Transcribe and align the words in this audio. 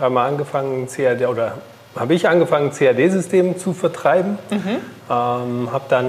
haben 0.00 0.14
wir 0.14 0.22
angefangen, 0.22 0.86
CAD 0.86 1.26
oder 1.26 1.58
habe 1.96 2.14
ich 2.14 2.28
angefangen, 2.28 2.70
CAD-Systeme 2.70 3.56
zu 3.56 3.72
vertreiben. 3.72 4.38
Mhm. 4.50 4.76
Ähm, 5.10 5.72
habe 5.72 5.84
dann 5.88 6.06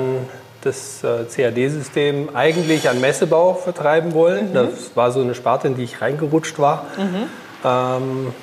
das 0.62 1.04
äh, 1.04 1.26
CAD-System 1.26 2.30
eigentlich 2.36 2.90
an 2.90 3.02
Messebau 3.02 3.56
vertreiben 3.56 4.14
wollen. 4.14 4.50
Mhm. 4.50 4.54
Das 4.54 4.96
war 4.96 5.12
so 5.12 5.22
eine 5.22 5.34
Sparte, 5.34 5.68
in 5.68 5.76
die 5.76 5.84
ich 5.84 6.02
reingerutscht 6.02 6.60
war. 6.60 6.86
Mhm. 6.98 7.28
Ähm, 7.66 8.34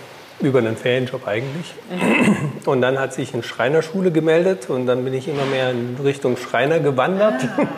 über 0.41 0.61
einen 0.61 0.77
Ferienjob 0.77 1.27
eigentlich. 1.27 1.75
Mhm. 1.91 2.53
Und 2.67 2.81
dann 2.81 2.99
hat 2.99 3.13
sich 3.13 3.35
eine 3.35 3.43
Schreinerschule 3.43 4.13
gemeldet 4.13 4.71
und 4.71 4.87
dann 4.87 5.05
bin 5.05 5.15
ich 5.15 5.29
immer 5.29 5.45
mehr 5.45 5.71
in 5.71 5.97
Richtung 6.03 6.37
Schreiner 6.37 6.81
gewandert. 6.81 7.43
Ah. 7.57 7.67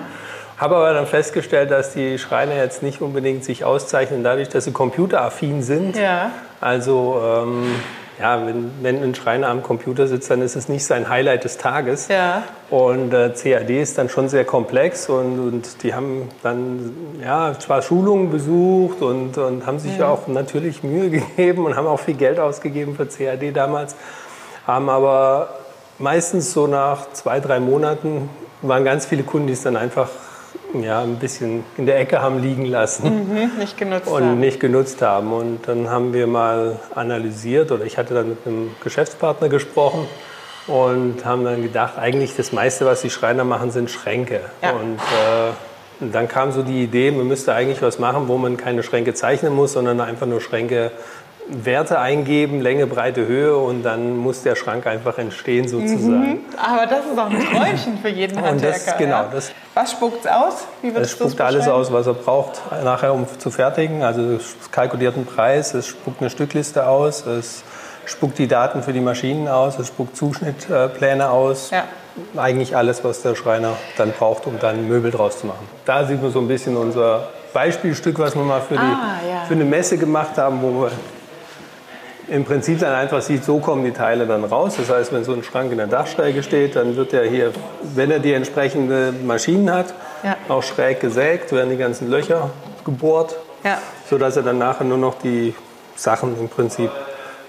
Habe 0.59 0.77
aber 0.77 0.93
dann 0.93 1.07
festgestellt, 1.07 1.71
dass 1.71 1.95
die 1.95 2.19
Schreiner 2.19 2.55
jetzt 2.55 2.83
nicht 2.83 3.01
unbedingt 3.01 3.45
sich 3.45 3.65
auszeichnen 3.65 4.23
dadurch, 4.23 4.51
dass 4.51 4.65
sie 4.65 4.73
computeraffin 4.73 5.63
sind. 5.63 5.97
Ja. 5.97 6.33
Also 6.61 7.19
ähm, 7.25 7.77
ja, 8.21 8.47
wenn, 8.47 8.71
wenn 8.83 9.03
ein 9.03 9.15
Schreiner 9.15 9.49
am 9.49 9.63
Computer 9.63 10.07
sitzt, 10.07 10.31
dann 10.31 10.43
ist 10.43 10.55
es 10.55 10.69
nicht 10.69 10.85
sein 10.85 11.09
Highlight 11.09 11.45
des 11.45 11.57
Tages. 11.57 12.09
Ja. 12.09 12.43
Und 12.69 13.15
äh, 13.15 13.31
CAD 13.31 13.71
ist 13.71 13.97
dann 13.97 14.11
schon 14.11 14.29
sehr 14.29 14.45
komplex 14.45 15.09
und, 15.09 15.39
und 15.39 15.83
die 15.83 15.95
haben 15.95 16.29
dann 16.43 16.95
ja, 17.25 17.59
zwar 17.59 17.81
Schulungen 17.81 18.31
besucht 18.31 19.01
und, 19.01 19.39
und 19.39 19.67
haben 19.67 19.79
sich 19.79 19.97
ja. 19.97 20.09
auch 20.09 20.29
natürlich 20.29 20.83
Mühe 20.83 21.09
gegeben 21.37 21.65
und 21.65 21.77
haben 21.77 21.87
auch 21.87 22.01
viel 22.01 22.15
Geld 22.15 22.39
ausgegeben 22.39 22.95
für 22.95 23.07
CAD 23.07 23.57
damals, 23.57 23.97
haben 24.67 24.91
aber 24.91 25.55
meistens 25.99 26.53
so 26.53 26.67
nach 26.67 27.11
zwei, 27.13 27.41
drei 27.41 27.59
Monaten 27.59 28.29
waren 28.61 28.85
ganz 28.85 29.07
viele 29.07 29.23
Kunden, 29.23 29.47
die 29.47 29.55
es 29.55 29.63
dann 29.63 29.77
einfach 29.77 30.11
ja, 30.75 31.03
ein 31.03 31.17
bisschen 31.17 31.65
in 31.77 31.87
der 31.87 31.99
Ecke 31.99 32.21
haben 32.23 32.41
liegen 32.43 32.65
lassen 32.65 33.29
mhm, 33.29 33.59
nicht 33.59 33.77
genutzt 33.77 34.09
und 34.09 34.23
haben. 34.23 34.41
nicht 34.41 34.61
genutzt 34.61 35.03
haben. 35.03 35.33
Und 35.33 35.67
dann 35.67 35.91
haben 35.91 36.13
wir 36.13 36.27
mal 36.27 36.79
analysiert 36.95 37.73
oder 37.73 37.85
ich 37.85 37.99
hatte 37.99 38.15
dann 38.15 38.31
mit 38.31 38.39
einem 38.47 38.71
Geschäftspartner 38.83 39.49
gesprochen 39.49 40.07
und 40.67 41.25
haben 41.25 41.45
dann 41.45 41.63
gedacht, 41.63 41.99
eigentlich 41.99 42.37
das 42.37 42.53
meiste, 42.53 42.87
was 42.87 43.03
die 43.03 43.11
Schreiner 43.11 43.45
machen, 43.45 43.71
sind 43.71 43.91
Schränke. 43.91 44.41
Ja. 44.63 44.73
Und 44.73 44.97
äh, 44.97 46.11
dann 46.13 46.29
kam 46.29 46.53
so 46.53 46.63
die 46.63 46.83
Idee, 46.83 47.11
man 47.11 47.27
müsste 47.27 47.55
eigentlich 47.55 47.83
was 47.83 47.99
machen, 47.99 48.29
wo 48.29 48.39
man 48.39 48.57
keine 48.57 48.83
Schränke 48.83 49.15
zeichnen 49.15 49.55
muss, 49.55 49.73
sondern 49.75 50.01
einfach 50.01 50.27
nur 50.27 50.41
Schränke 50.41 50.93
Werte 51.53 51.99
eingeben, 51.99 52.61
Länge, 52.61 52.87
Breite, 52.87 53.27
Höhe 53.27 53.57
und 53.57 53.83
dann 53.83 54.17
muss 54.17 54.43
der 54.43 54.55
Schrank 54.55 54.87
einfach 54.87 55.19
entstehen 55.19 55.67
sozusagen. 55.69 56.31
Mhm. 56.31 56.39
Aber 56.57 56.87
das 56.87 57.07
ist 57.07 57.19
auch 57.19 57.31
ein 57.31 57.41
Träumchen 57.41 57.99
für 57.99 58.09
jeden 58.09 58.41
Handwerker. 58.41 58.85
Das, 58.87 58.99
genau, 58.99 59.17
ja? 59.17 59.31
das, 59.33 59.53
was 59.75 59.91
spuckt 59.93 60.25
es 60.25 60.31
aus? 60.31 60.67
Wie 60.83 60.89
es 60.89 61.11
spuckt 61.11 61.41
alles 61.41 61.67
aus, 61.69 61.93
was 61.93 62.07
er 62.07 62.15
braucht 62.15 62.61
nachher, 62.85 63.13
um 63.13 63.27
zu 63.39 63.51
fertigen. 63.51 64.03
Also 64.03 64.23
es 64.35 64.71
kalkuliert 64.71 65.17
einen 65.17 65.27
Preis, 65.27 65.75
es 65.75 65.89
spuckt 65.89 66.21
eine 66.21 66.31
Stückliste 66.31 66.87
aus, 66.87 67.27
es 67.27 67.65
spuckt 68.07 68.39
die 68.39 68.49
Daten 68.49 68.83
für 68.83 68.93
die 68.93 69.01
Maschinen 69.01 69.49
aus, 69.49 69.79
es 69.79 69.89
spuckt 69.89 70.17
Zuschnittpläne 70.17 71.31
aus. 71.31 71.71
Ja. 71.71 71.85
Eigentlich 72.37 72.77
alles, 72.77 73.03
was 73.05 73.23
der 73.23 73.35
Schreiner 73.35 73.77
dann 73.97 74.13
braucht, 74.13 74.47
um 74.47 74.59
dann 74.61 74.89
Möbel 74.89 75.11
draus 75.11 75.41
zu 75.41 75.47
machen. 75.47 75.67
Da 75.85 76.05
sieht 76.05 76.21
man 76.21 76.33
so 76.33 76.41
ein 76.41 76.49
bisschen 76.49 76.77
unser 76.77 77.29
Beispielstück, 77.53 78.19
was 78.19 78.35
wir 78.35 78.43
mal 78.43 78.61
für, 78.61 78.75
die, 78.75 78.81
ah, 78.81 79.21
ja. 79.29 79.45
für 79.47 79.55
eine 79.55 79.65
Messe 79.65 79.97
gemacht 79.97 80.37
haben, 80.37 80.61
wo 80.61 80.83
wir 80.83 80.91
im 82.31 82.45
Prinzip 82.45 82.79
dann 82.79 82.95
einfach 82.95 83.23
sieht, 83.23 83.45
so 83.45 83.59
kommen 83.59 83.85
die 83.85 83.91
Teile 83.91 84.27
dann 84.27 84.45
raus. 84.45 84.75
Das 84.77 84.89
heißt, 84.89 85.13
wenn 85.13 85.25
so 85.25 85.33
ein 85.33 85.43
Schrank 85.43 85.73
in 85.73 85.79
der 85.79 85.89
Dachsteige 85.89 86.43
steht, 86.43 86.77
dann 86.77 86.97
wird 86.97 87.13
er 87.13 87.29
hier, 87.29 87.53
wenn 87.83 88.11
er 88.11 88.21
die 88.21 88.33
entsprechenden 88.33 89.27
Maschinen 89.27 89.71
hat, 89.71 89.93
ja. 90.23 90.37
auch 90.49 90.63
schräg 90.63 91.01
gesägt, 91.01 91.53
werden 91.53 91.71
die 91.71 91.77
ganzen 91.77 92.09
Löcher 92.09 92.51
gebohrt, 92.85 93.37
ja. 93.65 93.79
sodass 94.09 94.37
er 94.37 94.45
dann 94.45 94.59
nachher 94.59 94.85
nur 94.85 94.99
noch 94.99 95.19
die 95.19 95.55
Sachen 95.97 96.39
im 96.39 96.49
Prinzip 96.49 96.91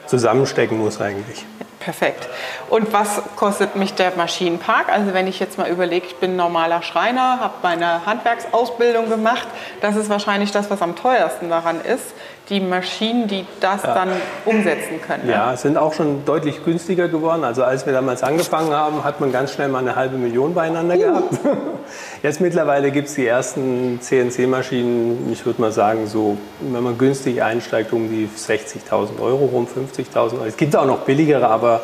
zusammenstecken 0.08 0.78
muss 0.78 1.00
eigentlich. 1.00 1.46
Perfekt. 1.80 2.30
Und 2.70 2.94
was 2.94 3.22
kostet 3.36 3.76
mich 3.76 3.96
der 3.96 4.12
Maschinenpark? 4.16 4.90
Also 4.90 5.14
wenn 5.14 5.26
ich 5.26 5.40
jetzt 5.40 5.58
mal 5.58 5.68
überlege, 5.68 6.06
ich 6.06 6.16
bin 6.18 6.36
normaler 6.36 6.84
Schreiner, 6.84 7.40
habe 7.40 7.56
meine 7.64 8.06
Handwerksausbildung 8.06 9.10
gemacht, 9.10 9.48
das 9.82 9.96
ist 9.96 10.08
wahrscheinlich 10.10 10.52
das, 10.52 10.70
was 10.70 10.82
am 10.84 10.96
teuersten 10.96 11.50
daran 11.50 11.82
ist 11.82 12.14
die 12.52 12.60
Maschinen, 12.60 13.28
die 13.28 13.46
das 13.62 13.82
ja. 13.82 13.94
dann 13.96 14.10
umsetzen 14.46 15.02
können. 15.02 15.26
Ne? 15.26 15.32
Ja, 15.32 15.56
sind 15.56 15.78
auch 15.78 15.94
schon 15.94 16.26
deutlich 16.26 16.64
günstiger 16.64 17.08
geworden. 17.08 17.46
Also 17.46 17.64
als 17.64 17.86
wir 17.86 17.94
damals 17.94 18.24
angefangen 18.24 18.74
haben, 18.74 19.06
hat 19.06 19.22
man 19.22 19.32
ganz 19.32 19.54
schnell 19.54 19.70
mal 19.70 19.80
eine 19.80 19.96
halbe 19.96 20.18
Million 20.18 20.54
beieinander 20.54 20.96
uh. 20.96 21.00
gehabt. 21.00 21.40
Jetzt 22.24 22.42
mittlerweile 22.42 22.92
gibt 22.92 23.08
es 23.08 23.16
die 23.16 23.26
ersten 23.26 24.00
CNC-Maschinen, 24.02 25.32
ich 25.32 25.46
würde 25.46 25.62
mal 25.62 25.72
sagen, 25.72 26.08
so, 26.08 26.38
wenn 26.60 26.84
man 26.84 26.98
günstig 26.98 27.42
einsteigt, 27.42 27.94
um 27.94 28.10
die 28.10 28.28
60.000 28.28 29.20
Euro 29.22 29.46
rum, 29.46 29.66
50.000 29.66 30.34
Euro. 30.34 30.46
Es 30.46 30.58
gibt 30.58 30.76
auch 30.76 30.86
noch 30.86 31.00
billigere, 31.00 31.48
aber 31.48 31.82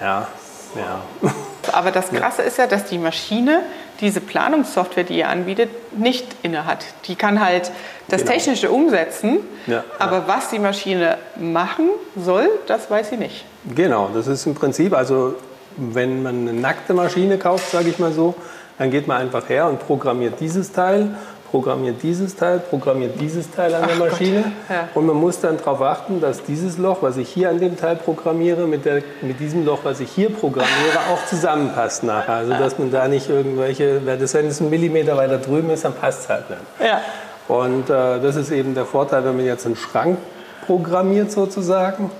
ja, 0.00 0.28
ja. 0.76 1.30
Aber 1.76 1.90
das 1.90 2.10
Krasse 2.10 2.40
ist 2.40 2.56
ja, 2.56 2.66
dass 2.66 2.86
die 2.86 2.96
Maschine 2.96 3.60
diese 4.00 4.22
Planungssoftware, 4.22 5.04
die 5.04 5.18
ihr 5.18 5.28
anbietet, 5.28 5.68
nicht 5.94 6.24
inne 6.42 6.64
hat. 6.64 6.86
Die 7.04 7.16
kann 7.16 7.44
halt 7.44 7.70
das 8.08 8.22
genau. 8.22 8.32
Technische 8.32 8.70
umsetzen, 8.70 9.40
ja, 9.66 9.84
aber 9.98 10.18
ja. 10.18 10.24
was 10.26 10.48
die 10.48 10.58
Maschine 10.58 11.18
machen 11.38 11.90
soll, 12.16 12.48
das 12.66 12.90
weiß 12.90 13.10
sie 13.10 13.18
nicht. 13.18 13.44
Genau, 13.74 14.08
das 14.14 14.26
ist 14.26 14.46
im 14.46 14.54
Prinzip, 14.54 14.94
also 14.94 15.34
wenn 15.76 16.22
man 16.22 16.48
eine 16.48 16.58
nackte 16.58 16.94
Maschine 16.94 17.36
kauft, 17.36 17.70
sage 17.70 17.90
ich 17.90 17.98
mal 17.98 18.12
so, 18.12 18.34
dann 18.78 18.90
geht 18.90 19.06
man 19.06 19.18
einfach 19.18 19.46
her 19.50 19.66
und 19.66 19.78
programmiert 19.80 20.40
dieses 20.40 20.72
Teil 20.72 21.14
programmiert 21.50 22.02
dieses 22.02 22.36
Teil, 22.36 22.58
programmiert 22.58 23.20
dieses 23.20 23.50
Teil 23.50 23.74
an 23.74 23.86
der 23.86 23.96
Maschine. 23.96 24.52
Ja. 24.68 24.88
Und 24.94 25.06
man 25.06 25.16
muss 25.16 25.40
dann 25.40 25.56
darauf 25.56 25.80
achten, 25.82 26.20
dass 26.20 26.42
dieses 26.42 26.78
Loch, 26.78 26.98
was 27.02 27.16
ich 27.16 27.28
hier 27.28 27.50
an 27.50 27.60
dem 27.60 27.76
Teil 27.76 27.96
programmiere, 27.96 28.66
mit, 28.66 28.84
der, 28.84 29.02
mit 29.22 29.40
diesem 29.40 29.64
Loch, 29.64 29.80
was 29.84 30.00
ich 30.00 30.10
hier 30.10 30.30
programmiere, 30.30 30.98
auch 31.12 31.24
zusammenpasst 31.26 32.04
nachher. 32.04 32.34
Also 32.34 32.52
dass 32.52 32.78
man 32.78 32.90
da 32.90 33.08
nicht 33.08 33.28
irgendwelche, 33.28 34.04
wenn 34.04 34.20
es 34.20 34.60
ein 34.60 34.70
Millimeter 34.70 35.16
weiter 35.16 35.38
drüben 35.38 35.70
ist, 35.70 35.84
dann 35.84 35.94
passt 35.94 36.24
es 36.24 36.28
halt 36.28 36.50
nicht. 36.50 36.62
Ja. 36.80 37.00
Und 37.48 37.88
äh, 37.90 38.20
das 38.20 38.36
ist 38.36 38.50
eben 38.50 38.74
der 38.74 38.84
Vorteil, 38.84 39.24
wenn 39.24 39.36
man 39.36 39.46
jetzt 39.46 39.66
einen 39.66 39.76
Schrank 39.76 40.18
programmiert 40.66 41.30
sozusagen 41.30 42.10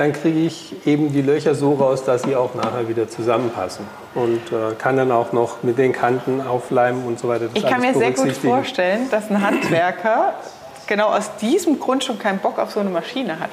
dann 0.00 0.14
kriege 0.14 0.40
ich 0.40 0.86
eben 0.86 1.12
die 1.12 1.20
Löcher 1.20 1.54
so 1.54 1.74
raus, 1.74 2.04
dass 2.04 2.22
sie 2.22 2.34
auch 2.34 2.54
nachher 2.54 2.88
wieder 2.88 3.10
zusammenpassen. 3.10 3.84
Und 4.14 4.40
äh, 4.50 4.74
kann 4.78 4.96
dann 4.96 5.12
auch 5.12 5.34
noch 5.34 5.62
mit 5.62 5.76
den 5.76 5.92
Kanten 5.92 6.40
aufleimen 6.40 7.04
und 7.04 7.18
so 7.18 7.28
weiter. 7.28 7.48
Das 7.48 7.62
ich 7.62 7.68
kann 7.68 7.82
mir 7.82 7.92
sehr 7.92 8.12
gut 8.12 8.32
vorstellen, 8.32 9.10
dass 9.10 9.28
ein 9.30 9.42
Handwerker 9.42 10.32
genau 10.86 11.08
aus 11.08 11.36
diesem 11.36 11.78
Grund 11.78 12.02
schon 12.02 12.18
keinen 12.18 12.38
Bock 12.38 12.58
auf 12.58 12.70
so 12.70 12.80
eine 12.80 12.88
Maschine 12.88 13.40
hat. 13.40 13.50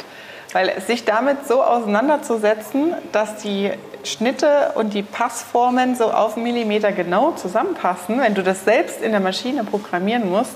Weil 0.53 0.72
sich 0.80 1.03
damit 1.03 1.46
so 1.46 1.62
auseinanderzusetzen, 1.62 2.94
dass 3.12 3.36
die 3.40 3.72
Schnitte 4.06 4.72
und 4.75 4.94
die 4.94 5.03
Passformen 5.03 5.97
so 5.97 6.06
auf 6.06 6.36
einen 6.36 6.44
Millimeter 6.44 6.94
genau 6.94 7.31
zusammenpassen, 7.31 8.22
wenn 8.22 8.36
du 8.36 8.41
das 8.41 8.63
selbst 8.63 9.02
in 9.02 9.12
der 9.12 9.19
Maschine 9.19 9.66
programmieren 9.66 10.30
musst, 10.31 10.56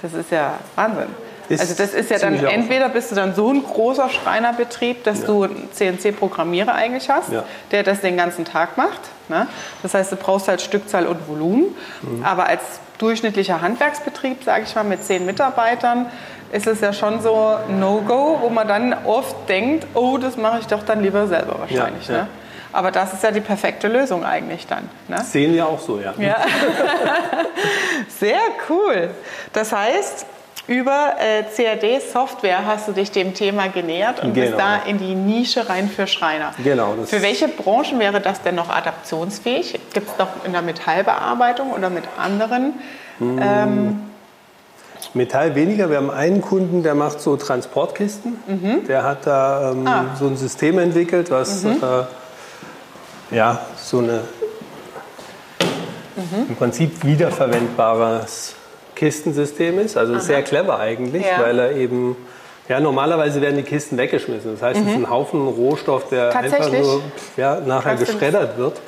das 0.00 0.14
ist 0.14 0.30
ja 0.30 0.54
Wahnsinn. 0.76 1.08
Ist 1.50 1.60
also 1.60 1.74
das 1.74 1.94
ist 1.94 2.10
ja 2.10 2.18
dann 2.18 2.34
entweder 2.44 2.88
bist 2.88 3.10
du 3.10 3.16
dann 3.16 3.34
so 3.34 3.52
ein 3.52 3.64
großer 3.64 4.08
Schreinerbetrieb, 4.08 5.02
dass 5.02 5.22
ja. 5.22 5.26
du 5.26 5.42
einen 5.42 5.68
CNC-Programmierer 5.72 6.72
eigentlich 6.72 7.10
hast, 7.10 7.32
ja. 7.32 7.42
der 7.72 7.82
das 7.82 8.00
den 8.02 8.16
ganzen 8.16 8.44
Tag 8.44 8.76
macht. 8.76 9.00
Ne? 9.28 9.48
Das 9.82 9.94
heißt, 9.94 10.12
du 10.12 10.16
brauchst 10.16 10.46
halt 10.46 10.62
Stückzahl 10.62 11.06
und 11.06 11.26
Volumen. 11.26 11.74
Mhm. 12.02 12.24
Aber 12.24 12.46
als 12.46 12.62
durchschnittlicher 12.98 13.60
Handwerksbetrieb, 13.60 14.44
sage 14.44 14.62
ich 14.64 14.74
mal, 14.76 14.84
mit 14.84 15.02
zehn 15.02 15.26
Mitarbeitern, 15.26 16.06
ist 16.52 16.68
es 16.68 16.80
ja 16.80 16.92
schon 16.92 17.20
so 17.20 17.56
No-Go, 17.68 18.38
wo 18.42 18.48
man 18.48 18.68
dann 18.68 18.94
oft 19.04 19.48
denkt, 19.48 19.88
oh, 19.94 20.18
das 20.18 20.36
mache 20.36 20.60
ich 20.60 20.68
doch 20.68 20.84
dann 20.84 21.02
lieber 21.02 21.26
selber 21.26 21.58
wahrscheinlich. 21.58 22.06
Ja, 22.06 22.14
ne? 22.14 22.26
Aber 22.72 22.92
das 22.92 23.12
ist 23.12 23.24
ja 23.24 23.32
die 23.32 23.40
perfekte 23.40 23.88
Lösung 23.88 24.24
eigentlich 24.24 24.68
dann. 24.68 24.88
Ne? 25.08 25.20
Sehen 25.24 25.52
wir 25.52 25.66
auch 25.66 25.80
so, 25.80 25.98
ja. 25.98 26.14
ja. 26.18 26.36
Sehr 28.20 28.38
cool. 28.68 29.10
Das 29.52 29.72
heißt, 29.72 30.26
über 30.66 31.14
äh, 31.18 31.42
CAD-Software 31.42 32.66
hast 32.66 32.88
du 32.88 32.92
dich 32.92 33.10
dem 33.10 33.34
Thema 33.34 33.68
genähert 33.68 34.22
und 34.22 34.34
genau. 34.34 34.46
bist 34.46 34.58
da 34.58 34.76
in 34.88 34.98
die 34.98 35.14
Nische 35.14 35.68
rein 35.68 35.88
für 35.88 36.06
Schreiner. 36.06 36.52
Genau. 36.62 36.94
für 37.06 37.22
welche 37.22 37.48
Branchen 37.48 37.98
wäre 37.98 38.20
das 38.20 38.42
denn 38.42 38.54
noch 38.54 38.68
adaptionsfähig? 38.68 39.78
Gibt 39.92 40.10
es 40.10 40.18
noch 40.18 40.44
in 40.44 40.52
der 40.52 40.62
Metallbearbeitung 40.62 41.72
oder 41.72 41.90
mit 41.90 42.04
anderen? 42.18 42.74
Hm. 43.18 43.40
Ähm, 43.42 44.00
Metall 45.14 45.54
weniger. 45.54 45.90
Wir 45.90 45.96
haben 45.96 46.10
einen 46.10 46.40
Kunden, 46.40 46.82
der 46.82 46.94
macht 46.94 47.20
so 47.20 47.36
Transportkisten. 47.36 48.36
Mhm. 48.46 48.86
Der 48.86 49.02
hat 49.02 49.26
da 49.26 49.72
ähm, 49.72 49.86
ah. 49.86 50.04
so 50.18 50.26
ein 50.26 50.36
System 50.36 50.78
entwickelt, 50.78 51.30
was 51.30 51.64
mhm. 51.64 51.82
äh, 53.30 53.36
ja, 53.36 53.60
so 53.76 53.98
eine 53.98 54.22
mhm. 56.16 56.46
im 56.48 56.56
Prinzip 56.56 57.04
wiederverwendbares 57.04 58.54
Kistensystem 59.00 59.78
ist. 59.78 59.96
Also 59.96 60.12
Aha. 60.12 60.20
sehr 60.20 60.42
clever 60.42 60.78
eigentlich, 60.78 61.24
ja. 61.24 61.42
weil 61.42 61.58
er 61.58 61.72
eben 61.72 62.16
ja, 62.68 62.78
normalerweise 62.80 63.40
werden 63.40 63.56
die 63.56 63.62
Kisten 63.62 63.96
weggeschmissen. 63.96 64.52
Das 64.52 64.62
heißt, 64.62 64.78
mhm. 64.78 64.86
es 64.86 64.92
ist 64.92 64.98
ein 64.98 65.10
Haufen 65.10 65.48
Rohstoff, 65.48 66.08
der 66.10 66.36
einfach 66.36 66.70
nur 66.70 67.00
ja, 67.36 67.60
nachher 67.60 67.96
geschreddert 67.96 68.58
wird. 68.58 68.80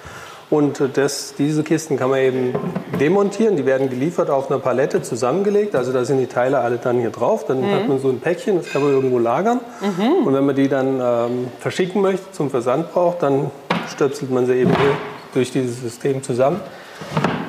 Und 0.51 0.83
das, 0.95 1.35
diese 1.39 1.63
Kisten 1.65 1.97
kann 1.97 2.11
man 2.11 2.19
eben 2.19 2.55
demontieren. 3.01 3.57
Die 3.57 3.65
werden 3.65 3.89
geliefert 3.89 4.29
auf 4.29 4.51
einer 4.51 4.61
Palette 4.61 5.01
zusammengelegt. 5.01 5.75
Also 5.75 5.93
da 5.93 6.05
sind 6.05 6.19
die 6.19 6.27
Teile 6.27 6.59
alle 6.59 6.77
dann 6.77 7.01
hier 7.01 7.09
drauf. 7.09 7.47
Dann 7.47 7.63
mhm. 7.63 7.75
hat 7.75 7.89
man 7.89 7.99
so 7.99 8.11
ein 8.11 8.21
Päckchen, 8.21 8.59
das 8.59 8.71
kann 8.71 8.83
man 8.83 8.93
irgendwo 8.93 9.19
lagern. 9.19 9.61
Mhm. 9.81 10.27
Und 10.27 10.35
wenn 10.35 10.45
man 10.45 10.55
die 10.55 10.69
dann 10.69 11.01
ähm, 11.01 11.49
verschicken 11.59 12.03
möchte, 12.03 12.31
zum 12.33 12.51
Versand 12.51 12.93
braucht, 12.93 13.23
dann 13.23 13.51
stöpselt 13.91 14.31
man 14.31 14.45
sie 14.45 14.57
eben 14.57 14.77
hier 14.77 14.97
durch 15.33 15.51
dieses 15.51 15.81
System 15.81 16.23
zusammen. 16.23 16.61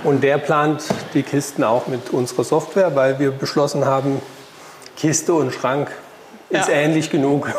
Und 0.04 0.22
der 0.22 0.38
plant 0.38 0.84
die 1.14 1.24
Kisten 1.24 1.64
auch 1.64 1.88
mit 1.88 2.10
unserer 2.10 2.44
Software, 2.44 2.96
weil 2.96 3.20
wir 3.20 3.32
beschlossen 3.32 3.86
haben, 3.86 4.22
Kiste 4.98 5.34
und 5.34 5.54
Schrank 5.54 5.90
ist 6.50 6.70
ja. 6.70 6.76
ähnlich 6.76 7.10
genug. 7.10 7.52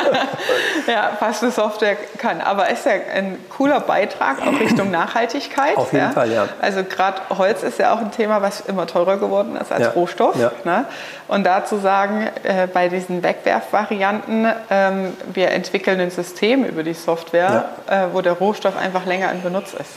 ja, 0.86 1.12
was 1.20 1.42
eine 1.42 1.52
Software 1.52 1.96
kann. 2.18 2.40
Aber 2.40 2.68
ist 2.70 2.84
ja 2.86 2.92
ein 3.14 3.38
cooler 3.50 3.80
Beitrag 3.80 4.38
auch 4.42 4.58
Richtung 4.58 4.90
Nachhaltigkeit. 4.90 5.76
Auf 5.76 5.92
jeden 5.92 6.06
ja? 6.06 6.10
Fall, 6.10 6.32
ja. 6.32 6.48
Also 6.60 6.82
gerade 6.82 7.20
Holz 7.36 7.62
ist 7.62 7.78
ja 7.78 7.94
auch 7.94 8.00
ein 8.00 8.10
Thema, 8.10 8.42
was 8.42 8.62
immer 8.62 8.86
teurer 8.86 9.18
geworden 9.18 9.56
ist 9.56 9.70
als 9.70 9.84
ja. 9.84 9.90
Rohstoff. 9.90 10.36
Ja. 10.36 10.50
Ne? 10.64 10.86
Und 11.28 11.44
da 11.44 11.64
zu 11.64 11.78
sagen, 11.78 12.28
äh, 12.42 12.66
bei 12.66 12.88
diesen 12.88 13.22
Wegwerfvarianten, 13.22 14.48
ähm, 14.70 15.16
wir 15.32 15.50
entwickeln 15.50 16.00
ein 16.00 16.10
System 16.10 16.64
über 16.64 16.82
die 16.82 16.94
Software, 16.94 17.68
äh, 17.86 18.06
wo 18.12 18.22
der 18.22 18.32
Rohstoff 18.32 18.76
einfach 18.76 19.06
länger 19.06 19.30
in 19.30 19.42
Benutz 19.42 19.72
ist. 19.74 19.90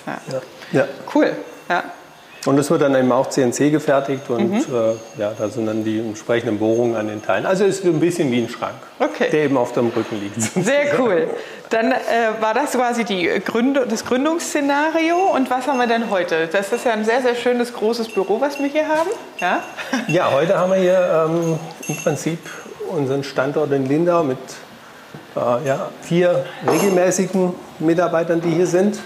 Ja. 0.72 0.86
Cool. 1.14 1.36
Ja. 1.70 1.84
Und 2.46 2.58
es 2.58 2.72
wird 2.72 2.82
dann 2.82 2.96
eben 2.96 3.12
auch 3.12 3.28
CNC 3.30 3.70
gefertigt 3.70 4.30
und 4.30 4.50
mhm. 4.50 4.76
äh, 4.76 5.20
ja, 5.20 5.34
da 5.38 5.50
sind 5.50 5.66
dann 5.66 5.84
die 5.84 6.00
entsprechenden 6.00 6.58
Bohrungen 6.58 6.96
an 6.96 7.08
den 7.08 7.22
Teilen. 7.22 7.46
Also 7.46 7.66
es 7.66 7.80
ist 7.80 7.86
ein 7.86 8.00
bisschen 8.00 8.32
wie 8.32 8.42
ein 8.42 8.50
Schrank, 8.50 8.76
okay. 8.98 9.30
der 9.30 9.44
eben 9.44 9.58
auf 9.58 9.74
dem 9.74 9.90
Rücken 9.90 10.22
liegt. 10.22 10.42
Sehr 10.42 10.98
cool. 11.00 11.28
Dann 11.70 11.92
äh, 11.92 11.96
war 12.40 12.54
das 12.54 12.72
quasi 12.72 13.04
die 13.04 13.28
Gründ 13.46 13.78
das 13.90 14.06
Gründungsszenario. 14.06 15.18
Und 15.36 15.50
was 15.50 15.68
haben 15.68 15.80
wir 15.80 15.88
denn 15.88 16.10
heute? 16.10 16.48
Das 16.48 16.72
ist 16.72 16.86
ja 16.86 16.94
ein 16.94 17.04
sehr, 17.04 17.22
sehr 17.22 17.36
schönes, 17.36 17.74
großes 17.74 18.08
Büro, 18.08 18.40
was 18.40 18.58
wir 18.58 18.68
hier 18.68 18.88
haben. 18.88 19.10
Ja, 19.40 19.62
ja 20.08 20.32
heute 20.32 20.58
haben 20.58 20.72
wir 20.72 20.80
hier 20.80 21.28
ähm, 21.30 21.60
im 21.90 21.96
Prinzip 21.98 22.40
unseren 22.90 23.24
Standort 23.24 23.72
in 23.74 23.86
Lindau 23.86 24.24
mit 24.24 24.38
äh, 25.36 25.68
ja, 25.68 25.90
vier 26.02 26.46
regelmäßigen 26.66 27.54
Mitarbeitern, 27.80 28.40
die 28.40 28.52
hier 28.52 28.68
sind. 28.68 28.98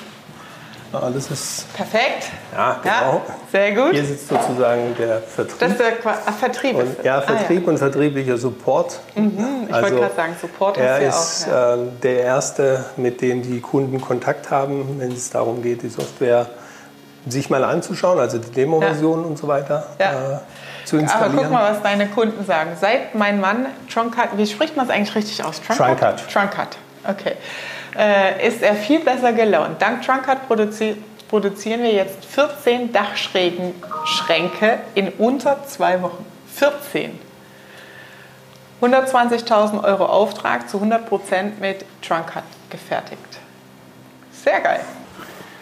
Alles 0.94 1.32
ist. 1.32 1.74
Perfekt. 1.74 2.30
Ja, 2.54 2.80
genau. 2.84 2.94
Ja, 2.94 3.22
sehr 3.52 3.72
gut. 3.74 3.92
Hier 3.92 4.06
sitzt 4.06 4.28
sozusagen 4.28 4.96
der 4.98 5.22
Vertrieb. 5.22 5.60
Das 5.60 5.72
ist 5.72 5.80
der 5.80 5.94
Ach, 6.04 6.34
Vertrieb. 6.34 6.76
Und, 6.76 7.04
ja, 7.04 7.22
Vertrieb 7.22 7.62
ah, 7.62 7.66
ja. 7.66 7.70
und 7.70 7.78
vertrieblicher 7.78 8.38
Support. 8.38 9.00
Mhm, 9.16 9.66
ich 9.68 9.74
also, 9.74 9.84
wollte 9.84 10.02
gerade 10.02 10.16
sagen, 10.16 10.36
Support 10.40 10.78
er 10.78 11.02
ist 11.02 11.48
auch, 11.48 11.52
ja. 11.52 11.76
äh, 11.76 11.78
der 12.04 12.20
Erste, 12.22 12.86
mit 12.98 13.22
dem 13.22 13.42
die 13.42 13.60
Kunden 13.60 14.02
Kontakt 14.02 14.52
haben, 14.52 15.00
wenn 15.00 15.12
es 15.12 15.30
darum 15.30 15.64
geht, 15.64 15.82
die 15.82 15.90
Software 15.90 16.48
sich 17.28 17.50
mal 17.50 17.64
anzuschauen, 17.64 18.20
also 18.20 18.38
die 18.38 18.52
Demo-Version 18.52 19.24
und 19.24 19.38
so 19.38 19.48
weiter. 19.48 19.88
Ja. 20.00 20.12
Äh, 20.12 20.38
zu 20.86 20.98
installieren. 20.98 21.40
Aber 21.40 21.44
guck 21.44 21.52
mal, 21.52 21.72
was 21.72 21.82
deine 21.82 22.08
Kunden 22.08 22.46
sagen. 22.46 22.72
Seit 22.80 23.16
mein 23.16 23.40
Mann 23.40 23.68
Trunkat, 23.92 24.38
wie 24.38 24.46
spricht 24.46 24.76
man 24.76 24.86
es 24.86 24.92
eigentlich 24.92 25.16
richtig 25.16 25.44
aus? 25.44 25.62
Trunkat. 25.62 26.30
Trunkat. 26.30 26.78
Okay 27.06 27.36
äh, 27.98 28.48
ist 28.48 28.62
er 28.62 28.76
viel 28.76 29.00
besser 29.00 29.34
gelaunt. 29.34 29.82
Dank 29.82 30.04
Trunkart 30.04 30.48
produzi 30.48 30.98
produzieren 31.30 31.82
wir 31.82 31.92
jetzt 31.92 32.26
14 32.26 32.92
Dachschrägen-Schränke 32.94 34.80
in 34.94 35.10
unter 35.18 35.66
zwei 35.66 36.00
Wochen. 36.04 36.24
14. 36.54 37.20
120.000 38.82 39.84
Euro 39.84 40.06
Auftrag 40.06 40.70
zu 40.70 40.78
100% 40.78 41.60
mit 41.60 41.86
Trunkart 42.02 42.44
gefertigt. 42.70 43.40
Sehr 44.44 44.60
geil. 44.60 44.82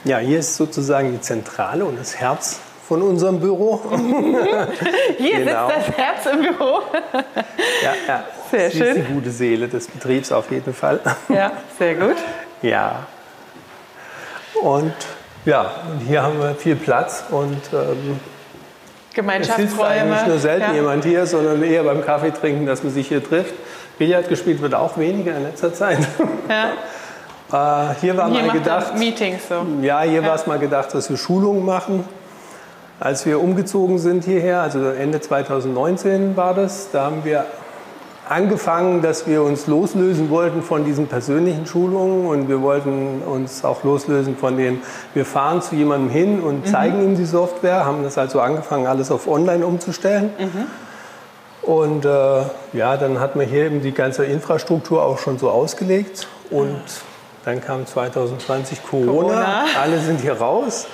Ja, 0.03 0.17
hier 0.17 0.39
ist 0.39 0.57
sozusagen 0.57 1.13
die 1.13 1.21
Zentrale 1.21 1.85
und 1.85 1.97
das 1.97 2.17
Herz 2.17 2.59
von 2.87 3.01
unserem 3.03 3.39
Büro. 3.39 3.79
Hier 5.17 5.45
genau. 5.45 5.69
sitzt 5.69 5.87
das 5.87 5.97
Herz 5.97 6.25
im 6.25 6.41
Büro. 6.41 6.81
ja, 7.83 7.93
ja. 8.07 8.23
Sehr 8.51 8.69
Sie 8.69 8.77
schön. 8.77 8.97
ist 8.97 9.07
die 9.07 9.13
gute 9.13 9.31
Seele 9.31 9.67
des 9.69 9.87
Betriebs 9.87 10.31
auf 10.31 10.51
jeden 10.51 10.73
Fall. 10.73 10.99
Ja, 11.29 11.53
sehr 11.79 11.95
gut. 11.95 12.17
Ja. 12.61 13.07
Und 14.61 14.93
ja, 15.45 15.71
hier 16.05 16.21
haben 16.21 16.37
wir 16.39 16.53
viel 16.55 16.75
Platz 16.75 17.23
und 17.31 17.61
ähm, 17.73 18.19
Gemeinschaftsräume. 19.13 19.71
Es 19.71 19.81
eigentlich 19.81 20.27
nur 20.27 20.39
selten 20.39 20.61
ja. 20.61 20.73
jemand 20.73 21.05
hier, 21.05 21.25
sondern 21.25 21.63
eher 21.63 21.83
beim 21.83 22.03
Kaffee 22.05 22.31
trinken, 22.31 22.65
dass 22.65 22.83
man 22.83 22.91
sich 22.91 23.07
hier 23.07 23.23
trifft. 23.23 23.53
Billard 23.97 24.27
gespielt 24.29 24.61
wird 24.61 24.75
auch 24.75 24.97
weniger 24.97 25.35
in 25.35 25.43
letzter 25.43 25.73
Zeit. 25.73 25.99
Ja. 26.49 26.71
Äh, 27.53 27.95
hier 27.99 28.15
war 28.15 28.31
hier 28.31 28.43
mal 28.43 28.53
gedacht, 28.53 28.97
Meetings 28.97 29.49
so. 29.49 29.65
Ja, 29.81 30.03
hier 30.03 30.21
ja. 30.21 30.25
war 30.25 30.35
es 30.35 30.47
mal 30.47 30.57
gedacht, 30.57 30.93
dass 30.93 31.09
wir 31.09 31.17
Schulungen 31.17 31.65
machen. 31.65 32.05
Als 32.97 33.25
wir 33.25 33.41
umgezogen 33.41 33.99
sind 33.99 34.23
hierher, 34.23 34.61
also 34.61 34.79
Ende 34.89 35.19
2019 35.19 36.37
war 36.37 36.53
das, 36.53 36.91
da 36.91 37.03
haben 37.03 37.25
wir 37.25 37.45
angefangen, 38.31 39.01
dass 39.01 39.27
wir 39.27 39.43
uns 39.43 39.67
loslösen 39.67 40.29
wollten 40.29 40.61
von 40.61 40.85
diesen 40.85 41.07
persönlichen 41.07 41.65
Schulungen 41.65 42.25
und 42.27 42.47
wir 42.47 42.61
wollten 42.61 43.21
uns 43.23 43.65
auch 43.65 43.83
loslösen 43.83 44.37
von 44.37 44.57
den, 44.57 44.81
wir 45.13 45.25
fahren 45.25 45.61
zu 45.61 45.75
jemandem 45.75 46.09
hin 46.09 46.39
und 46.39 46.65
mhm. 46.65 46.65
zeigen 46.65 47.03
ihm 47.03 47.15
die 47.17 47.25
Software, 47.25 47.85
haben 47.85 48.03
das 48.03 48.17
also 48.17 48.39
angefangen, 48.39 48.87
alles 48.87 49.11
auf 49.11 49.27
Online 49.27 49.65
umzustellen. 49.65 50.31
Mhm. 50.39 51.69
Und 51.69 52.05
äh, 52.05 52.43
ja, 52.73 52.97
dann 52.97 53.19
hat 53.19 53.35
man 53.35 53.45
hier 53.45 53.65
eben 53.65 53.81
die 53.81 53.91
ganze 53.91 54.23
Infrastruktur 54.25 55.03
auch 55.03 55.19
schon 55.19 55.37
so 55.37 55.49
ausgelegt 55.49 56.27
und 56.49 56.81
dann 57.43 57.59
kam 57.59 57.85
2020 57.85 58.83
Corona. 58.83 59.11
Corona. 59.11 59.65
alle 59.81 59.99
sind 59.99 60.21
hier 60.21 60.33
raus. 60.33 60.87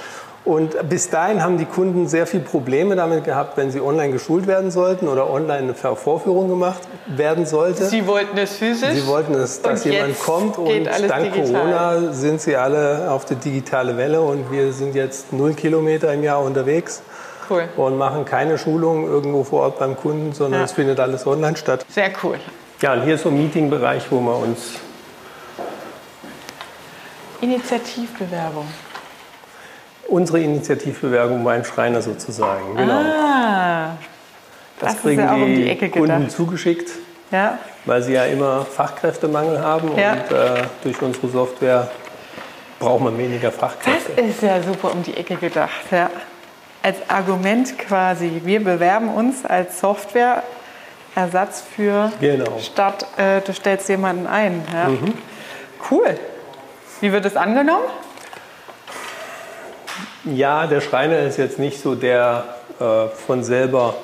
Und 0.45 0.77
bis 0.87 1.09
dahin 1.09 1.43
haben 1.43 1.57
die 1.57 1.65
Kunden 1.65 2.07
sehr 2.07 2.25
viele 2.25 2.43
Probleme 2.43 2.95
damit 2.95 3.25
gehabt, 3.25 3.57
wenn 3.57 3.69
sie 3.69 3.81
online 3.81 4.13
geschult 4.13 4.47
werden 4.47 4.71
sollten 4.71 5.09
oder 5.09 5.29
online 5.29 5.73
eine 5.75 5.95
Vorführung 5.95 6.47
gemacht 6.47 6.79
werden 7.05 7.45
sollte. 7.45 7.85
Sie 7.85 8.07
wollten 8.07 8.37
es 8.37 8.55
physisch? 8.55 8.93
Sie 8.93 9.07
wollten 9.07 9.33
es, 9.33 9.61
dass 9.61 9.83
jemand 9.83 10.17
kommt 10.19 10.57
und 10.57 10.85
dank 10.85 11.33
digital. 11.33 11.61
Corona 11.61 12.13
sind 12.13 12.39
sie 12.39 12.55
alle 12.55 13.11
auf 13.11 13.25
der 13.25 13.37
digitale 13.37 13.97
Welle 13.97 14.21
und 14.21 14.49
wir 14.49 14.71
sind 14.71 14.95
jetzt 14.95 15.33
null 15.33 15.53
Kilometer 15.53 16.13
im 16.13 16.23
Jahr 16.23 16.41
unterwegs. 16.41 17.01
Cool. 17.49 17.67
Und 17.75 17.97
machen 17.97 18.25
keine 18.25 18.57
Schulung 18.57 19.05
irgendwo 19.05 19.43
vor 19.43 19.63
Ort 19.63 19.79
beim 19.79 19.97
Kunden, 19.97 20.33
sondern 20.33 20.61
ja. 20.61 20.65
es 20.65 20.73
findet 20.73 20.99
alles 20.99 21.27
online 21.27 21.57
statt. 21.57 21.85
Sehr 21.89 22.11
cool. 22.23 22.37
Ja, 22.81 22.93
und 22.93 23.03
hier 23.03 23.15
ist 23.15 23.23
so 23.23 23.29
ein 23.29 23.37
Meetingbereich, 23.37 24.03
wo 24.11 24.19
wir 24.19 24.37
uns 24.37 24.73
Initiativbewerbung 27.41 28.67
unsere 30.07 30.39
Initiativbewerbung 30.39 31.43
beim 31.43 31.63
Schreiner 31.63 32.01
sozusagen. 32.01 32.75
Genau. 32.75 32.93
Ah, 32.93 33.97
das, 34.79 34.93
das 34.93 35.01
kriegen 35.01 35.21
ja 35.21 35.35
die, 35.35 35.77
die 35.77 35.89
Kunden 35.89 36.29
zugeschickt, 36.29 36.91
ja. 37.31 37.57
weil 37.85 38.01
sie 38.01 38.13
ja 38.13 38.25
immer 38.25 38.65
Fachkräftemangel 38.65 39.59
haben 39.59 39.97
ja. 39.97 40.13
und 40.13 40.31
äh, 40.31 40.63
durch 40.83 41.01
unsere 41.01 41.27
Software 41.27 41.89
braucht 42.79 43.03
man 43.03 43.17
weniger 43.17 43.51
Fachkräfte. 43.51 44.11
Das 44.15 44.25
ist 44.25 44.41
ja 44.41 44.61
super 44.61 44.91
um 44.91 45.03
die 45.03 45.15
Ecke 45.15 45.35
gedacht. 45.35 45.91
Ja. 45.91 46.09
Als 46.83 46.97
Argument 47.09 47.77
quasi, 47.77 48.41
wir 48.45 48.63
bewerben 48.63 49.09
uns 49.09 49.43
als 49.45 49.79
Softwareersatz 49.79 51.63
für 51.75 52.11
genau. 52.21 52.59
statt 52.59 53.05
äh, 53.17 53.41
du 53.41 53.53
stellst 53.53 53.89
jemanden 53.89 54.27
ein. 54.27 54.63
Ja. 54.71 54.89
Mhm. 54.89 55.13
Cool. 55.89 56.17
Wie 57.01 57.11
wird 57.11 57.25
es 57.25 57.35
angenommen? 57.35 57.85
Ja, 60.35 60.67
der 60.67 60.81
Schreiner 60.81 61.19
ist 61.19 61.37
jetzt 61.37 61.59
nicht 61.59 61.81
so 61.81 61.95
der 61.95 62.43
äh, 62.79 63.07
von 63.25 63.43
selber 63.43 63.95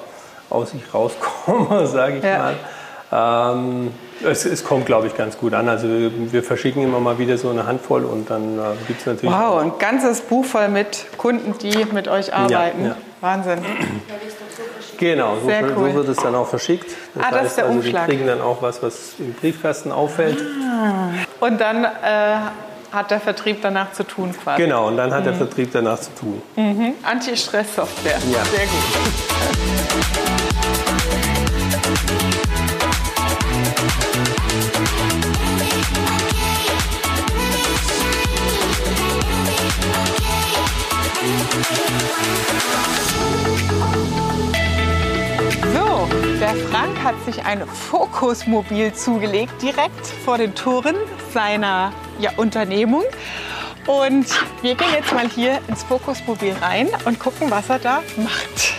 aus 0.49 0.71
sich 0.71 0.93
rauskommen, 0.93 1.87
sage 1.87 2.17
ich 2.17 2.23
ja. 2.23 2.53
mal. 3.11 3.53
Ähm, 3.55 3.91
es, 4.23 4.45
es, 4.45 4.63
kommt, 4.63 4.85
glaube 4.85 5.07
ich, 5.07 5.15
ganz 5.15 5.37
gut 5.37 5.53
an. 5.53 5.69
Also 5.69 5.87
wir, 5.87 6.31
wir, 6.31 6.43
verschicken 6.43 6.83
immer 6.83 6.99
mal 6.99 7.19
wieder 7.19 7.37
so 7.37 7.49
eine 7.49 7.67
Handvoll 7.67 8.05
und 8.05 8.29
dann 8.29 8.57
äh, 8.57 8.61
gibt 8.87 9.01
es 9.01 9.05
natürlich... 9.05 9.35
Wow, 9.35 9.61
ein 9.61 9.73
ganzes 9.77 10.21
Buch 10.21 10.45
voll 10.45 10.69
mit 10.69 11.05
Kunden, 11.17 11.55
die 11.59 11.85
mit 11.91 12.07
euch 12.07 12.33
arbeiten. 12.33 12.81
Ja, 12.81 12.89
ja. 12.89 12.95
Wahnsinn. 13.21 13.59
Genau, 14.97 15.35
so, 15.43 15.49
cool. 15.49 15.91
so, 15.91 15.95
wird 15.95 16.09
es 16.09 16.17
dann 16.17 16.33
auch 16.33 16.47
verschickt. 16.47 16.91
Das 17.13 17.23
ah, 17.23 17.27
das 17.29 17.39
heißt, 17.39 17.47
ist 17.47 17.57
der 17.57 17.65
also, 17.65 17.77
Umschlag. 17.77 18.05
Die 18.05 18.11
kriegen 18.11 18.27
dann 18.27 18.41
auch 18.41 18.61
was, 18.61 18.81
was 18.81 19.13
im 19.19 19.33
Briefkasten 19.33 19.91
auffällt. 19.91 20.41
Ah. 20.41 21.09
Und 21.39 21.59
dann... 21.59 21.83
Äh, 21.83 21.89
hat 22.93 23.09
der 23.11 23.19
Vertrieb 23.19 23.61
danach 23.61 23.91
zu 23.91 24.03
tun 24.03 24.33
quasi. 24.33 24.61
Genau, 24.61 24.87
und 24.87 24.97
dann 24.97 25.11
hat 25.11 25.21
mhm. 25.21 25.25
der 25.25 25.33
Vertrieb 25.33 25.71
danach 25.73 25.99
zu 25.99 26.11
tun. 26.13 26.41
Mhm. 26.55 26.93
Anti-Stress-Software. 27.01 28.19
Ja. 28.31 28.45
Sehr 28.45 28.67
gut. 28.67 28.83
So, 45.73 46.07
der 46.39 46.55
Frank 46.69 47.03
hat 47.03 47.15
sich 47.25 47.43
ein 47.43 47.65
Fokusmobil 47.65 48.93
zugelegt, 48.93 49.61
direkt 49.61 50.05
vor 50.23 50.37
den 50.37 50.53
Toren 50.53 50.95
seiner 51.33 51.91
ja, 52.23 52.31
Unternehmung. 52.37 53.03
Und 53.85 54.25
wir 54.61 54.75
gehen 54.75 54.87
jetzt 54.93 55.13
mal 55.13 55.27
hier 55.27 55.59
ins 55.67 55.83
Fokusmobil 55.83 56.55
rein 56.61 56.87
und 57.05 57.19
gucken, 57.19 57.51
was 57.51 57.69
er 57.69 57.79
da 57.79 58.01
macht. 58.15 58.73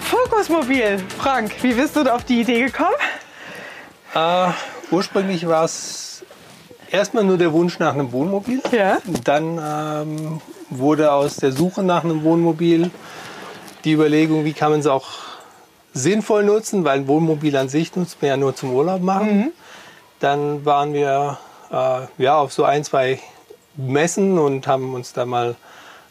Fokusmobil. 0.00 1.02
Frank, 1.18 1.52
wie 1.62 1.74
bist 1.74 1.96
du 1.96 2.02
auf 2.12 2.24
die 2.24 2.42
Idee 2.42 2.66
gekommen? 2.66 2.94
Äh, 4.14 4.48
ursprünglich 4.92 5.46
war 5.48 5.64
es 5.64 6.24
erstmal 6.88 7.24
nur 7.24 7.36
der 7.36 7.52
Wunsch 7.52 7.80
nach 7.80 7.94
einem 7.94 8.12
Wohnmobil. 8.12 8.62
Ja. 8.70 8.98
Dann 9.24 9.58
ähm, 9.60 10.40
wurde 10.70 11.12
aus 11.12 11.36
der 11.36 11.50
Suche 11.50 11.82
nach 11.82 12.04
einem 12.04 12.22
Wohnmobil 12.22 12.92
die 13.84 13.92
Überlegung, 13.92 14.44
wie 14.44 14.52
kann 14.52 14.70
man 14.70 14.80
es 14.80 14.86
auch 14.86 15.08
sinnvoll 15.94 16.44
nutzen, 16.44 16.84
weil 16.84 17.00
ein 17.00 17.08
Wohnmobil 17.08 17.56
an 17.56 17.68
sich 17.68 17.94
nutzt 17.96 18.22
man 18.22 18.28
ja 18.28 18.36
nur 18.36 18.54
zum 18.54 18.72
Urlaub 18.72 19.02
machen. 19.02 19.36
Mhm. 19.36 19.52
Dann 20.20 20.64
waren 20.64 20.92
wir 20.92 21.38
äh, 21.70 22.00
ja, 22.18 22.38
auf 22.38 22.52
so 22.52 22.64
ein, 22.64 22.84
zwei 22.84 23.20
Messen 23.76 24.38
und 24.38 24.66
haben 24.66 24.94
uns 24.94 25.12
da 25.12 25.24
mal 25.26 25.56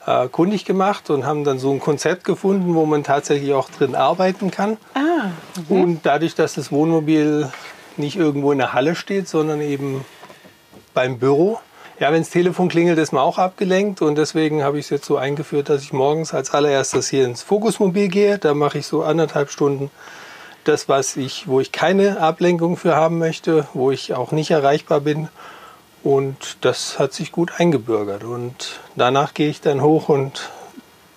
äh, 0.05 0.27
kundig 0.29 0.65
gemacht 0.65 1.09
und 1.09 1.25
haben 1.25 1.43
dann 1.43 1.59
so 1.59 1.71
ein 1.71 1.79
Konzept 1.79 2.23
gefunden, 2.23 2.75
wo 2.75 2.85
man 2.85 3.03
tatsächlich 3.03 3.53
auch 3.53 3.69
drin 3.69 3.95
arbeiten 3.95 4.51
kann. 4.51 4.77
Ah, 4.93 5.31
mhm. 5.69 5.81
Und 5.81 6.05
dadurch, 6.05 6.33
dass 6.33 6.53
das 6.55 6.71
Wohnmobil 6.71 7.51
nicht 7.97 8.15
irgendwo 8.15 8.51
in 8.51 8.59
der 8.59 8.73
Halle 8.73 8.95
steht, 8.95 9.27
sondern 9.27 9.61
eben 9.61 10.05
beim 10.93 11.19
Büro, 11.19 11.59
ja, 11.99 12.11
wenn 12.11 12.21
das 12.21 12.29
Telefon 12.29 12.69
klingelt, 12.69 12.99
ist 12.99 13.11
man 13.11 13.23
auch 13.23 13.39
abgelenkt 13.39 14.03
und 14.03 14.15
deswegen 14.17 14.63
habe 14.63 14.77
ich 14.77 14.85
es 14.85 14.89
jetzt 14.91 15.05
so 15.05 15.17
eingeführt, 15.17 15.67
dass 15.67 15.81
ich 15.81 15.93
morgens 15.93 16.31
als 16.31 16.51
allererstes 16.51 17.09
hier 17.09 17.25
ins 17.25 17.41
Fokusmobil 17.41 18.07
gehe. 18.07 18.37
Da 18.37 18.53
mache 18.53 18.77
ich 18.77 18.85
so 18.85 19.01
anderthalb 19.01 19.49
Stunden 19.49 19.89
das, 20.67 20.89
was 20.89 21.17
ich, 21.17 21.47
wo 21.47 21.59
ich 21.59 21.71
keine 21.71 22.19
Ablenkung 22.19 22.77
für 22.77 22.95
haben 22.95 23.17
möchte, 23.19 23.67
wo 23.73 23.91
ich 23.91 24.13
auch 24.13 24.31
nicht 24.31 24.51
erreichbar 24.51 25.01
bin. 25.01 25.29
Und 26.03 26.57
das 26.61 26.99
hat 26.99 27.13
sich 27.13 27.31
gut 27.31 27.59
eingebürgert. 27.59 28.23
Und 28.23 28.79
danach 28.95 29.33
gehe 29.33 29.49
ich 29.49 29.61
dann 29.61 29.81
hoch 29.81 30.09
und 30.09 30.49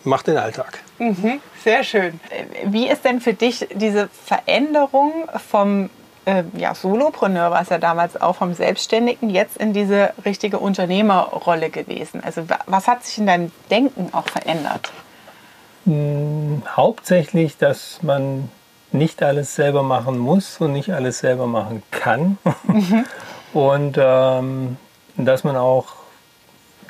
mache 0.05 0.25
den 0.25 0.37
Alltag. 0.37 0.81
Mhm, 0.99 1.41
sehr 1.63 1.85
schön. 1.85 2.21
Wie 2.65 2.89
ist 2.89 3.05
denn 3.05 3.21
für 3.21 3.35
dich 3.35 3.69
diese 3.75 4.09
Veränderung 4.25 5.13
vom 5.49 5.91
äh, 6.25 6.45
ja, 6.57 6.75
Solopreneur 6.75 7.51
war 7.51 7.63
es 7.63 7.69
ja 7.69 7.79
damals 7.79 8.21
auch 8.21 8.37
vom 8.37 8.55
Selbstständigen, 8.55 9.31
jetzt 9.31 9.57
in 9.57 9.73
diese 9.73 10.13
richtige 10.25 10.59
Unternehmerrolle 10.59 11.71
gewesen? 11.71 12.23
Also 12.23 12.43
was 12.67 12.89
hat 12.89 13.05
sich 13.05 13.19
in 13.19 13.27
deinem 13.27 13.53
Denken 13.71 14.11
auch 14.13 14.29
verändert? 14.29 14.91
Hm, 15.87 16.63
hauptsächlich, 16.77 17.57
dass 17.57 18.03
man 18.03 18.51
nicht 18.93 19.23
alles 19.23 19.55
selber 19.55 19.83
machen 19.83 20.19
muss 20.19 20.61
und 20.61 20.73
nicht 20.73 20.93
alles 20.93 21.21
selber 21.21 21.47
machen 21.47 21.83
kann. 21.91 22.39
Mhm. 22.67 23.05
und 23.53 23.97
ähm, 23.99 24.77
dass 25.17 25.45
man 25.45 25.57
auch 25.57 25.95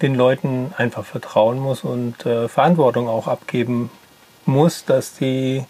den 0.03 0.15
Leuten 0.15 0.73
einfach 0.77 1.05
vertrauen 1.05 1.59
muss 1.59 1.85
und 1.85 2.25
äh, 2.25 2.49
Verantwortung 2.49 3.09
auch 3.09 3.29
abgeben 3.29 3.91
muss, 4.47 4.85
dass 4.85 5.15
die 5.15 5.65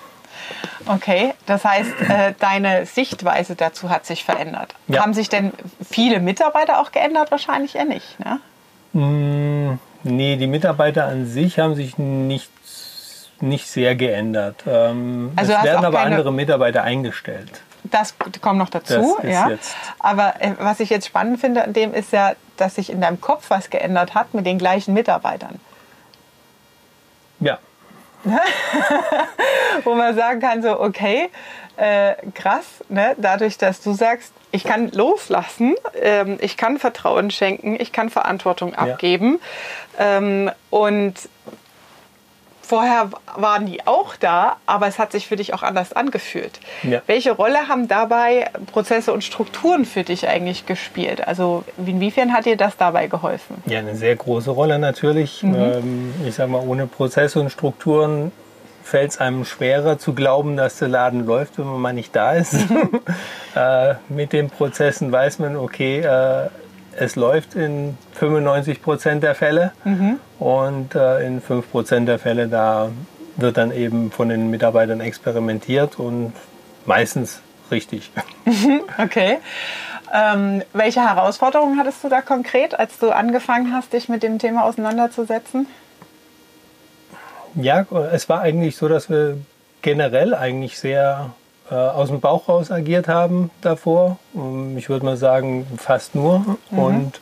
Okay, 0.86 1.34
das 1.46 1.66
heißt, 1.66 2.02
äh, 2.08 2.34
deine 2.40 2.86
Sichtweise 2.86 3.56
dazu 3.56 3.90
hat 3.90 4.06
sich 4.06 4.24
verändert. 4.24 4.74
Ja. 4.88 5.02
Haben 5.02 5.14
sich 5.14 5.30
denn 5.30 5.52
viele 5.90 6.20
Mitarbeiter 6.20 6.80
auch 6.82 6.92
geändert? 6.92 7.32
Wahrscheinlich 7.32 7.76
eher 7.76 7.86
nicht, 7.86 8.18
ne? 8.20 8.40
Mm, 8.94 9.80
nee, 10.04 10.38
die 10.38 10.48
Mitarbeiter 10.48 11.06
an 11.06 11.26
sich 11.26 11.60
haben 11.60 11.76
sich 11.76 11.98
nicht, 11.98 12.50
nicht 13.42 13.68
sehr 13.70 13.96
geändert. 13.96 14.64
Ähm, 14.66 15.32
also 15.36 15.54
es 15.54 15.64
werden 15.64 15.86
aber 15.86 16.00
andere 16.00 16.32
Mitarbeiter 16.32 16.84
eingestellt. 16.84 17.62
Das 17.84 18.16
kommt 18.42 18.60
noch 18.60 18.70
dazu, 18.70 19.18
ja. 19.24 19.52
Aber 20.00 20.42
äh, 20.42 20.54
was 20.60 20.80
ich 20.80 20.90
jetzt 20.90 21.08
spannend 21.08 21.40
finde 21.40 21.64
an 21.64 21.74
dem 21.74 21.94
ist 21.94 22.12
ja, 22.12 22.34
dass 22.58 22.76
sich 22.76 22.90
in 22.90 23.02
deinem 23.02 23.22
Kopf 23.22 23.50
was 23.50 23.70
geändert 23.70 24.14
hat 24.14 24.34
mit 24.34 24.46
den 24.46 24.58
gleichen 24.58 24.94
Mitarbeitern. 24.94 25.60
Ja. 27.40 27.60
Wo 29.84 29.96
man 29.96 30.16
sagen 30.16 30.40
kann, 30.40 30.62
so, 30.62 30.80
okay, 30.80 31.30
äh, 31.78 32.16
krass, 32.34 32.66
ne? 32.90 33.16
dadurch, 33.18 33.58
dass 33.58 33.82
du 33.82 33.94
sagst, 33.94 34.34
ich 34.52 34.64
kann 34.64 34.90
loslassen, 34.92 35.76
ähm, 36.02 36.38
ich 36.42 36.58
kann 36.58 36.80
Vertrauen 36.80 37.30
schenken, 37.32 37.78
ich 37.80 37.92
kann 37.92 38.10
Verantwortung 38.10 38.74
abgeben. 38.74 39.40
Ja. 40.00 40.18
Ähm, 40.18 40.52
und 40.70 41.14
vorher 42.68 43.10
waren 43.36 43.66
die 43.66 43.88
auch 43.88 44.16
da, 44.18 44.58
aber 44.66 44.88
es 44.88 45.00
hat 45.00 45.14
sich 45.14 45.28
für 45.28 45.38
dich 45.38 45.54
auch 45.54 45.64
anders 45.64 45.94
angefühlt. 45.94 46.60
Ja. 46.84 47.02
Welche 47.08 47.32
Rolle 47.32 47.68
haben 47.70 47.88
dabei 47.88 48.50
Prozesse 48.72 49.14
und 49.14 49.24
Strukturen 49.24 49.86
für 49.86 50.04
dich 50.04 50.28
eigentlich 50.28 50.66
gespielt? 50.66 51.26
Also 51.26 51.64
inwiefern 51.78 52.34
hat 52.34 52.46
dir 52.46 52.58
das 52.58 52.76
dabei 52.76 53.08
geholfen? 53.08 53.64
Ja, 53.66 53.80
eine 53.80 53.96
sehr 53.96 54.16
große 54.16 54.52
Rolle 54.52 54.80
natürlich. 54.80 55.44
Mhm. 55.44 55.56
Ähm, 55.56 56.14
ich 56.28 56.36
sage 56.36 56.52
mal, 56.52 56.62
ohne 56.62 56.88
Prozesse 56.88 57.40
und 57.40 57.50
Strukturen 57.52 58.34
fällt 58.84 59.12
es 59.12 59.18
einem 59.20 59.46
schwerer 59.46 59.98
zu 59.98 60.14
glauben, 60.14 60.58
dass 60.58 60.80
der 60.80 60.88
Laden 60.90 61.26
läuft, 61.26 61.58
wenn 61.58 61.66
man 61.66 61.80
mal 61.80 61.94
nicht 61.94 62.16
da 62.16 62.34
ist. 62.34 62.54
äh, 63.56 63.96
mit 64.10 64.34
den 64.34 64.50
Prozessen 64.50 65.12
weiß 65.12 65.40
man, 65.40 65.56
okay, 65.56 66.00
äh, 66.00 66.50
es 66.98 67.16
läuft 67.16 67.56
in 67.56 67.98
95 68.14 68.82
Prozent 68.82 69.24
der 69.24 69.36
Fälle 69.36 69.72
mhm. 69.84 70.20
und 70.40 70.96
äh, 70.96 71.26
in 71.26 71.42
5 71.42 71.72
Prozent 71.72 72.08
der 72.08 72.20
Fälle, 72.20 72.48
da 72.48 72.90
wird 73.36 73.58
dann 73.58 73.72
eben 73.72 74.12
von 74.12 74.30
den 74.30 74.50
Mitarbeitern 74.50 75.00
experimentiert 75.00 76.00
und 76.00 76.34
meistens 76.86 77.42
richtig. 77.72 78.12
okay. 78.98 79.38
Ähm, 80.14 80.64
welche 80.74 81.02
Herausforderungen 81.02 81.78
hattest 81.78 82.04
du 82.04 82.10
da 82.10 82.22
konkret, 82.22 82.80
als 82.80 82.98
du 82.98 83.12
angefangen 83.12 83.74
hast, 83.74 83.94
dich 83.94 84.10
mit 84.10 84.24
dem 84.24 84.40
Thema 84.40 84.64
auseinanderzusetzen? 84.64 85.68
Ja, 87.56 87.86
es 88.12 88.30
war 88.30 88.42
eigentlich 88.42 88.78
so, 88.78 88.88
dass 88.88 89.10
wir 89.10 89.38
generell 89.82 90.34
eigentlich 90.34 90.80
sehr 90.80 91.32
äh, 91.70 91.76
aus 91.76 92.10
dem 92.10 92.20
Bauch 92.20 92.48
raus 92.48 92.72
agiert 92.72 93.08
haben 93.08 93.52
davor. 93.62 94.18
Ähm, 94.36 94.78
ich 94.78 94.90
würde 94.90 95.06
mal 95.06 95.18
sagen, 95.18 95.68
fast 95.78 96.16
nur. 96.16 96.40
Mhm. 96.40 96.80
Und 96.80 97.22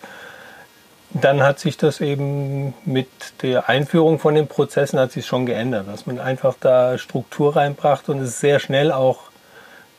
dann 1.21 1.41
hat 1.41 1.59
sich 1.59 1.77
das 1.77 2.01
eben 2.01 2.73
mit 2.83 3.07
der 3.41 3.69
Einführung 3.69 4.19
von 4.19 4.35
den 4.35 4.47
Prozessen 4.47 4.99
hat 4.99 5.11
sich 5.13 5.25
schon 5.25 5.45
geändert, 5.45 5.87
dass 5.87 6.05
man 6.05 6.19
einfach 6.19 6.55
da 6.59 6.97
Struktur 6.97 7.55
reinbracht 7.55 8.09
und 8.09 8.19
es 8.19 8.39
sehr 8.39 8.59
schnell 8.59 8.91
auch 8.91 9.19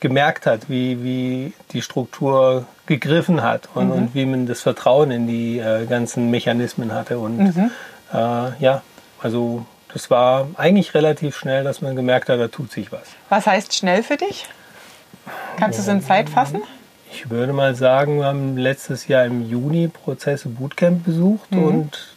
gemerkt 0.00 0.44
hat, 0.44 0.68
wie, 0.68 1.02
wie 1.02 1.52
die 1.72 1.80
Struktur 1.80 2.66
gegriffen 2.84 3.42
hat 3.42 3.70
und, 3.74 3.86
mhm. 3.86 3.92
und 3.92 4.14
wie 4.14 4.26
man 4.26 4.46
das 4.46 4.60
Vertrauen 4.60 5.10
in 5.10 5.26
die 5.26 5.58
äh, 5.58 5.86
ganzen 5.86 6.30
Mechanismen 6.30 6.92
hatte. 6.92 7.18
Und 7.18 7.38
mhm. 7.38 7.70
äh, 8.12 8.50
ja, 8.60 8.82
also 9.22 9.64
das 9.92 10.10
war 10.10 10.48
eigentlich 10.56 10.94
relativ 10.94 11.36
schnell, 11.36 11.64
dass 11.64 11.80
man 11.80 11.96
gemerkt 11.96 12.28
hat, 12.28 12.38
da 12.38 12.48
tut 12.48 12.72
sich 12.72 12.92
was. 12.92 13.08
Was 13.28 13.46
heißt 13.46 13.74
schnell 13.74 14.02
für 14.02 14.16
dich? 14.16 14.46
Kannst 15.58 15.78
du 15.78 15.82
es 15.82 15.88
in 15.88 16.02
Zeit 16.02 16.28
fassen? 16.28 16.62
Ich 17.12 17.30
würde 17.30 17.52
mal 17.52 17.74
sagen, 17.74 18.18
wir 18.18 18.26
haben 18.26 18.56
letztes 18.56 19.08
Jahr 19.08 19.24
im 19.24 19.48
Juni 19.48 19.88
Prozesse 19.88 20.48
Bootcamp 20.48 21.04
besucht 21.04 21.50
mhm. 21.52 21.64
und 21.64 22.16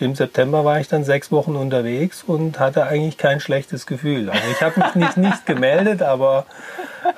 im 0.00 0.14
September 0.14 0.64
war 0.64 0.80
ich 0.80 0.88
dann 0.88 1.04
sechs 1.04 1.30
Wochen 1.30 1.56
unterwegs 1.56 2.24
und 2.26 2.58
hatte 2.58 2.84
eigentlich 2.86 3.18
kein 3.18 3.38
schlechtes 3.38 3.86
Gefühl. 3.86 4.30
Also 4.30 4.42
ich 4.50 4.62
habe 4.62 4.80
mich 4.80 4.94
nicht, 4.94 5.16
nicht 5.18 5.46
gemeldet, 5.46 6.02
aber 6.02 6.46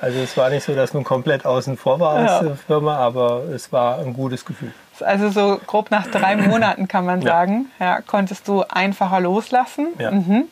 also 0.01 0.19
es 0.19 0.35
war 0.35 0.49
nicht 0.49 0.65
so, 0.65 0.75
dass 0.75 0.93
man 0.93 1.05
komplett 1.05 1.45
außen 1.45 1.77
vor 1.77 1.99
war 2.01 2.13
aus 2.15 2.29
ja. 2.29 2.43
der 2.43 2.55
Firma, 2.55 2.97
aber 2.97 3.43
es 3.53 3.71
war 3.71 3.99
ein 3.99 4.13
gutes 4.13 4.43
Gefühl. 4.43 4.73
Also 5.01 5.29
so 5.29 5.59
grob 5.65 5.91
nach 5.91 6.07
drei 6.07 6.35
Monaten 6.49 6.87
kann 6.87 7.05
man 7.05 7.21
sagen, 7.21 7.71
ja. 7.79 7.85
ja 7.85 8.01
konntest 8.01 8.47
du 8.47 8.63
einfacher 8.63 9.19
loslassen. 9.19 9.87
Ja. 9.97 10.11
Mhm. 10.11 10.45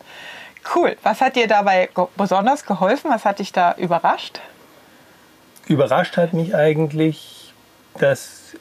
Cool. 0.76 0.96
Was 1.04 1.22
hat 1.22 1.36
dir 1.36 1.48
dabei 1.48 1.90
besonders 2.16 2.66
geholfen? 2.66 3.10
Was 3.12 3.26
hat 3.26 3.40
dich 3.40 3.52
da 3.52 3.74
überrascht? 3.78 4.40
Überrascht 5.68 6.18
hat 6.18 6.34
mich 6.34 6.56
eigentlich, 6.56 7.54
dass 8.00 8.56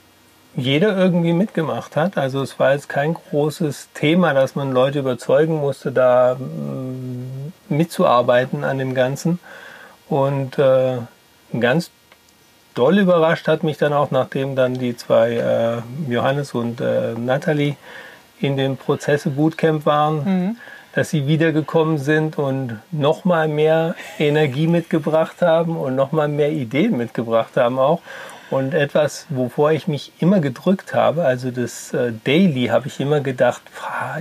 jeder 0.57 0.97
irgendwie 0.97 1.33
mitgemacht 1.33 1.97
hat. 1.97 2.17
Also 2.17 2.43
es 2.43 2.59
war 2.59 2.73
jetzt 2.73 2.89
kein 2.89 3.15
großes 3.15 3.91
Thema, 3.95 4.35
dass 4.35 4.55
man 4.55 4.73
Leute 4.73 5.01
überzeugen 5.01 5.57
musste, 5.61 5.93
da 5.93 6.35
mm, 6.35 7.53
mitzuarbeiten 7.69 8.65
an 8.65 8.79
dem 8.79 8.95
Ganzen. 8.95 9.39
Und 10.09 10.59
äh, 10.59 10.99
ganz 11.59 11.91
doll 12.75 12.99
überrascht 12.99 13.49
hat 13.49 13.63
mich 13.63 13.79
dann 13.79 13.93
auch, 13.93 14.11
nachdem 14.11 14.57
dann 14.57 14.75
die 14.75 14.97
zwei 14.97 15.33
äh, 15.37 16.11
Johannes 16.13 16.55
und 16.55 16.81
äh, 16.81 17.15
Natalie 17.15 17.77
in 18.41 18.57
dem 18.57 18.77
Prozesse 18.77 19.31
Bootcamp 19.31 19.87
waren, 19.87 20.25
mhm. 20.25 20.57
dass 20.95 21.11
sie 21.11 21.27
wiedergekommen 21.27 21.99
sind 21.99 22.39
und 22.39 22.79
noch 22.91 23.25
mal 23.25 23.49
mehr 23.49 23.95
Energie 24.19 24.67
mitgebracht 24.67 25.43
haben 25.43 25.77
und 25.77 25.95
noch 25.95 26.13
mal 26.13 26.29
mehr 26.29 26.51
Ideen 26.51 26.97
mitgebracht 26.97 27.57
haben 27.57 27.79
auch. 27.79 28.01
Und 28.51 28.75
etwas, 28.75 29.27
wovor 29.29 29.71
ich 29.71 29.87
mich 29.87 30.13
immer 30.19 30.41
gedrückt 30.41 30.93
habe, 30.93 31.25
also 31.25 31.53
das 31.53 31.95
äh, 31.95 32.13
Daily, 32.25 32.67
habe 32.67 32.89
ich 32.89 32.99
immer 32.99 33.21
gedacht, 33.21 33.63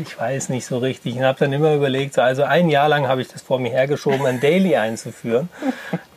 ich 0.02 0.20
weiß 0.20 0.50
nicht 0.50 0.68
so 0.68 0.78
richtig. 0.78 1.18
Und 1.18 1.24
habe 1.24 1.40
dann 1.40 1.52
immer 1.52 1.74
überlegt, 1.74 2.18
also 2.20 2.44
ein 2.44 2.70
Jahr 2.70 2.88
lang 2.90 3.08
habe 3.08 3.24
ich 3.24 3.28
das 3.28 3.42
vor 3.42 3.58
mir 3.58 3.72
hergeschoben, 3.72 4.28
ein 4.28 4.40
Daily 4.40 4.76
einzuführen. 4.76 5.50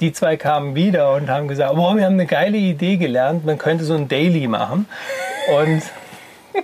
Die 0.00 0.12
zwei 0.12 0.36
kamen 0.36 0.74
wieder 0.74 1.14
und 1.14 1.30
haben 1.30 1.48
gesagt, 1.48 1.74
boah, 1.74 1.96
wir 1.96 2.04
haben 2.04 2.14
eine 2.14 2.26
geile 2.26 2.58
Idee 2.58 2.98
gelernt, 2.98 3.46
man 3.46 3.56
könnte 3.56 3.84
so 3.84 3.94
ein 3.94 4.08
Daily 4.08 4.46
machen. 4.46 4.86
Und 5.58 5.82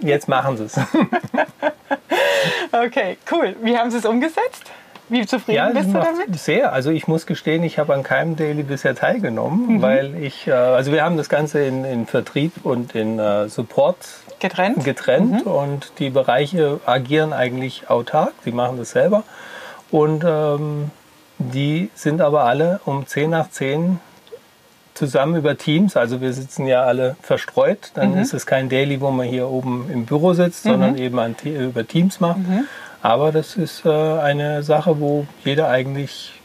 jetzt 0.03 0.29
machen 0.29 0.59
sie 0.59 0.65
es. 0.65 0.79
okay, 2.73 3.17
cool. 3.33 3.57
Wie 3.63 3.79
haben 3.79 3.91
sie 3.91 3.97
es 3.97 4.05
umgesetzt? 4.05 4.71
Wie 5.09 5.27
zufrieden 5.27 5.57
ja, 5.57 5.71
bist 5.71 5.89
du 5.89 5.95
damit? 5.95 6.39
Sehr. 6.39 6.73
Also 6.73 6.91
ich 6.91 7.09
muss 7.09 7.27
gestehen, 7.27 7.63
ich 7.63 7.79
habe 7.79 7.95
an 7.95 8.03
keinem 8.03 8.37
Daily 8.37 8.63
bisher 8.63 8.95
teilgenommen, 8.95 9.77
mhm. 9.77 9.83
weil 9.83 10.15
ich, 10.23 10.47
äh, 10.47 10.53
also 10.53 10.93
wir 10.93 11.05
haben 11.05 11.17
das 11.17 11.29
Ganze 11.29 11.61
in, 11.61 11.85
in 11.85 12.07
Vertrieb 12.07 12.53
und 12.65 12.95
in 12.95 13.19
äh, 13.19 13.49
Support 13.49 13.97
getrennt, 14.39 14.85
getrennt 14.85 15.47
mhm. 15.47 15.53
und 15.53 15.93
die 15.99 16.11
Bereiche 16.11 16.81
agieren 16.87 17.33
eigentlich 17.33 17.89
autark, 17.89 18.33
die 18.45 18.53
machen 18.53 18.77
das 18.77 18.91
selber 18.91 19.25
und 19.91 20.25
ähm, 20.27 20.91
die 21.39 21.91
sind 21.95 22.21
aber 22.21 22.45
alle 22.45 22.81
um 22.85 23.07
10 23.07 23.31
nach 23.31 23.51
10 23.51 24.01
zusammen 24.95 25.37
über 25.37 25.57
Teams, 25.57 25.97
also 25.97 26.21
wir 26.21 26.33
sitzen 26.33 26.67
ja 26.67 26.83
alle 26.83 27.17
verstreut, 27.23 27.93
dann 27.95 28.13
mhm. 28.13 28.19
ist 28.19 28.35
es 28.35 28.47
kein 28.47 28.69
Daily, 28.69 29.01
wo 29.01 29.11
man 29.13 29.29
hier 29.29 29.49
oben 29.49 29.89
im 29.93 30.07
Büro 30.07 30.35
sitzt, 30.35 30.65
sondern 30.65 30.93
mhm. 30.93 30.99
eben 30.99 31.19
an, 31.21 31.37
über 31.45 31.87
Teams 31.87 32.19
macht. 32.19 32.41
Aber 33.03 33.31
das 33.33 33.57
ist 33.57 33.85
äh, 33.85 33.89
eine 33.91 34.63
Sache, 34.63 34.99
wo 35.01 35.27
jeder 35.45 35.69
eigentlich 35.69 36.38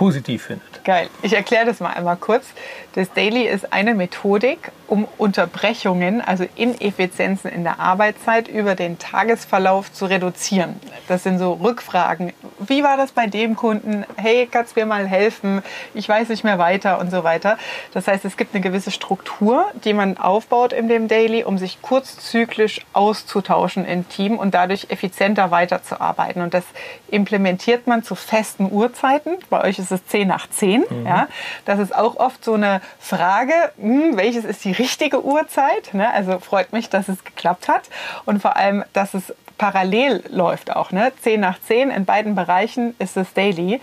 positiv 0.00 0.44
findet. 0.44 0.82
Geil. 0.82 1.10
Ich 1.20 1.34
erkläre 1.34 1.66
das 1.66 1.78
mal 1.78 1.90
einmal 1.90 2.16
kurz. 2.16 2.46
Das 2.94 3.12
Daily 3.12 3.46
ist 3.46 3.70
eine 3.70 3.94
Methodik, 3.94 4.72
um 4.88 5.06
Unterbrechungen, 5.18 6.22
also 6.22 6.46
Ineffizienzen 6.56 7.50
in 7.50 7.64
der 7.64 7.78
Arbeitszeit 7.78 8.48
über 8.48 8.74
den 8.74 8.98
Tagesverlauf 8.98 9.92
zu 9.92 10.06
reduzieren. 10.06 10.80
Das 11.06 11.22
sind 11.22 11.38
so 11.38 11.52
Rückfragen. 11.52 12.32
Wie 12.58 12.82
war 12.82 12.96
das 12.96 13.12
bei 13.12 13.26
dem 13.26 13.56
Kunden? 13.56 14.06
Hey, 14.16 14.48
kannst 14.50 14.74
du 14.74 14.80
mir 14.80 14.86
mal 14.86 15.06
helfen? 15.06 15.62
Ich 15.92 16.08
weiß 16.08 16.30
nicht 16.30 16.44
mehr 16.44 16.58
weiter 16.58 16.98
und 16.98 17.10
so 17.10 17.22
weiter. 17.22 17.58
Das 17.92 18.08
heißt, 18.08 18.24
es 18.24 18.38
gibt 18.38 18.54
eine 18.54 18.62
gewisse 18.62 18.90
Struktur, 18.90 19.66
die 19.84 19.92
man 19.92 20.16
aufbaut 20.16 20.72
in 20.72 20.88
dem 20.88 21.08
Daily, 21.08 21.44
um 21.44 21.58
sich 21.58 21.82
kurzzyklisch 21.82 22.80
auszutauschen 22.94 23.84
im 23.84 24.08
Team 24.08 24.38
und 24.38 24.54
dadurch 24.54 24.86
effizienter 24.88 25.50
weiterzuarbeiten. 25.50 26.40
Und 26.42 26.54
das 26.54 26.64
implementiert 27.08 27.86
man 27.86 28.02
zu 28.02 28.14
festen 28.14 28.72
Uhrzeiten. 28.72 29.36
Bei 29.50 29.62
euch 29.62 29.78
ist 29.78 29.89
es 29.90 30.06
10 30.06 30.28
nach 30.28 30.48
10. 30.48 30.84
Mhm. 30.88 31.06
Ja. 31.06 31.28
Das 31.64 31.78
ist 31.78 31.94
auch 31.94 32.16
oft 32.16 32.44
so 32.44 32.54
eine 32.54 32.80
Frage, 32.98 33.52
hm, 33.78 34.16
welches 34.16 34.44
ist 34.44 34.64
die 34.64 34.72
richtige 34.72 35.24
Uhrzeit. 35.24 35.92
Ne? 35.92 36.10
Also 36.12 36.38
freut 36.38 36.72
mich, 36.72 36.88
dass 36.88 37.08
es 37.08 37.24
geklappt 37.24 37.68
hat 37.68 37.82
und 38.24 38.40
vor 38.40 38.56
allem, 38.56 38.84
dass 38.92 39.14
es 39.14 39.34
parallel 39.60 40.24
läuft 40.30 40.74
auch. 40.74 40.90
Ne? 40.90 41.12
10 41.20 41.38
nach 41.38 41.60
10 41.60 41.90
in 41.90 42.06
beiden 42.06 42.34
Bereichen 42.34 42.94
ist 42.98 43.18
es 43.18 43.34
daily. 43.34 43.80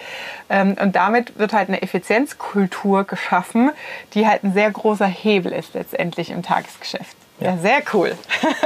Ähm, 0.50 0.76
und 0.82 0.96
damit 0.96 1.38
wird 1.38 1.54
halt 1.54 1.68
eine 1.68 1.84
Effizienzkultur 1.84 3.04
geschaffen, 3.04 3.72
die 4.14 4.28
halt 4.28 4.44
ein 4.44 4.54
sehr 4.54 4.72
großer 4.72 5.06
Hebel 5.06 5.52
ist 5.52 5.76
letztendlich 5.76 6.32
im 6.32 6.42
Tagesgeschäft. 6.42 7.16
Ja, 7.40 7.52
ja 7.52 7.58
sehr 7.58 7.82
cool. 7.94 8.18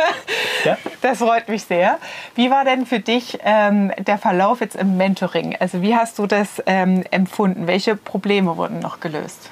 ja. 0.65 0.77
Das 1.01 1.19
freut 1.19 1.47
mich 1.49 1.63
sehr. 1.63 1.97
Wie 2.35 2.49
war 2.49 2.65
denn 2.65 2.85
für 2.85 2.99
dich 2.99 3.39
ähm, 3.43 3.91
der 3.97 4.17
Verlauf 4.17 4.61
jetzt 4.61 4.75
im 4.75 4.97
Mentoring? 4.97 5.55
Also 5.59 5.81
wie 5.81 5.95
hast 5.95 6.19
du 6.19 6.27
das 6.27 6.61
ähm, 6.65 7.03
empfunden? 7.11 7.67
Welche 7.67 7.95
Probleme 7.95 8.57
wurden 8.57 8.79
noch 8.79 8.99
gelöst? 8.99 9.49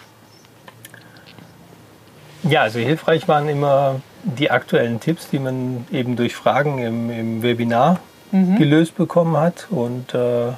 Ja, 2.43 2.61
also 2.61 2.79
hilfreich 2.79 3.27
waren 3.27 3.49
immer 3.49 4.01
die 4.23 4.51
aktuellen 4.51 4.99
Tipps, 4.99 5.29
die 5.29 5.39
man 5.39 5.85
eben 5.91 6.15
durch 6.15 6.35
Fragen 6.35 6.79
im, 6.79 7.09
im 7.09 7.43
Webinar 7.43 7.99
mhm. 8.31 8.57
gelöst 8.57 8.95
bekommen 8.95 9.37
hat. 9.37 9.67
Und 9.69 10.13
äh, 10.13 10.53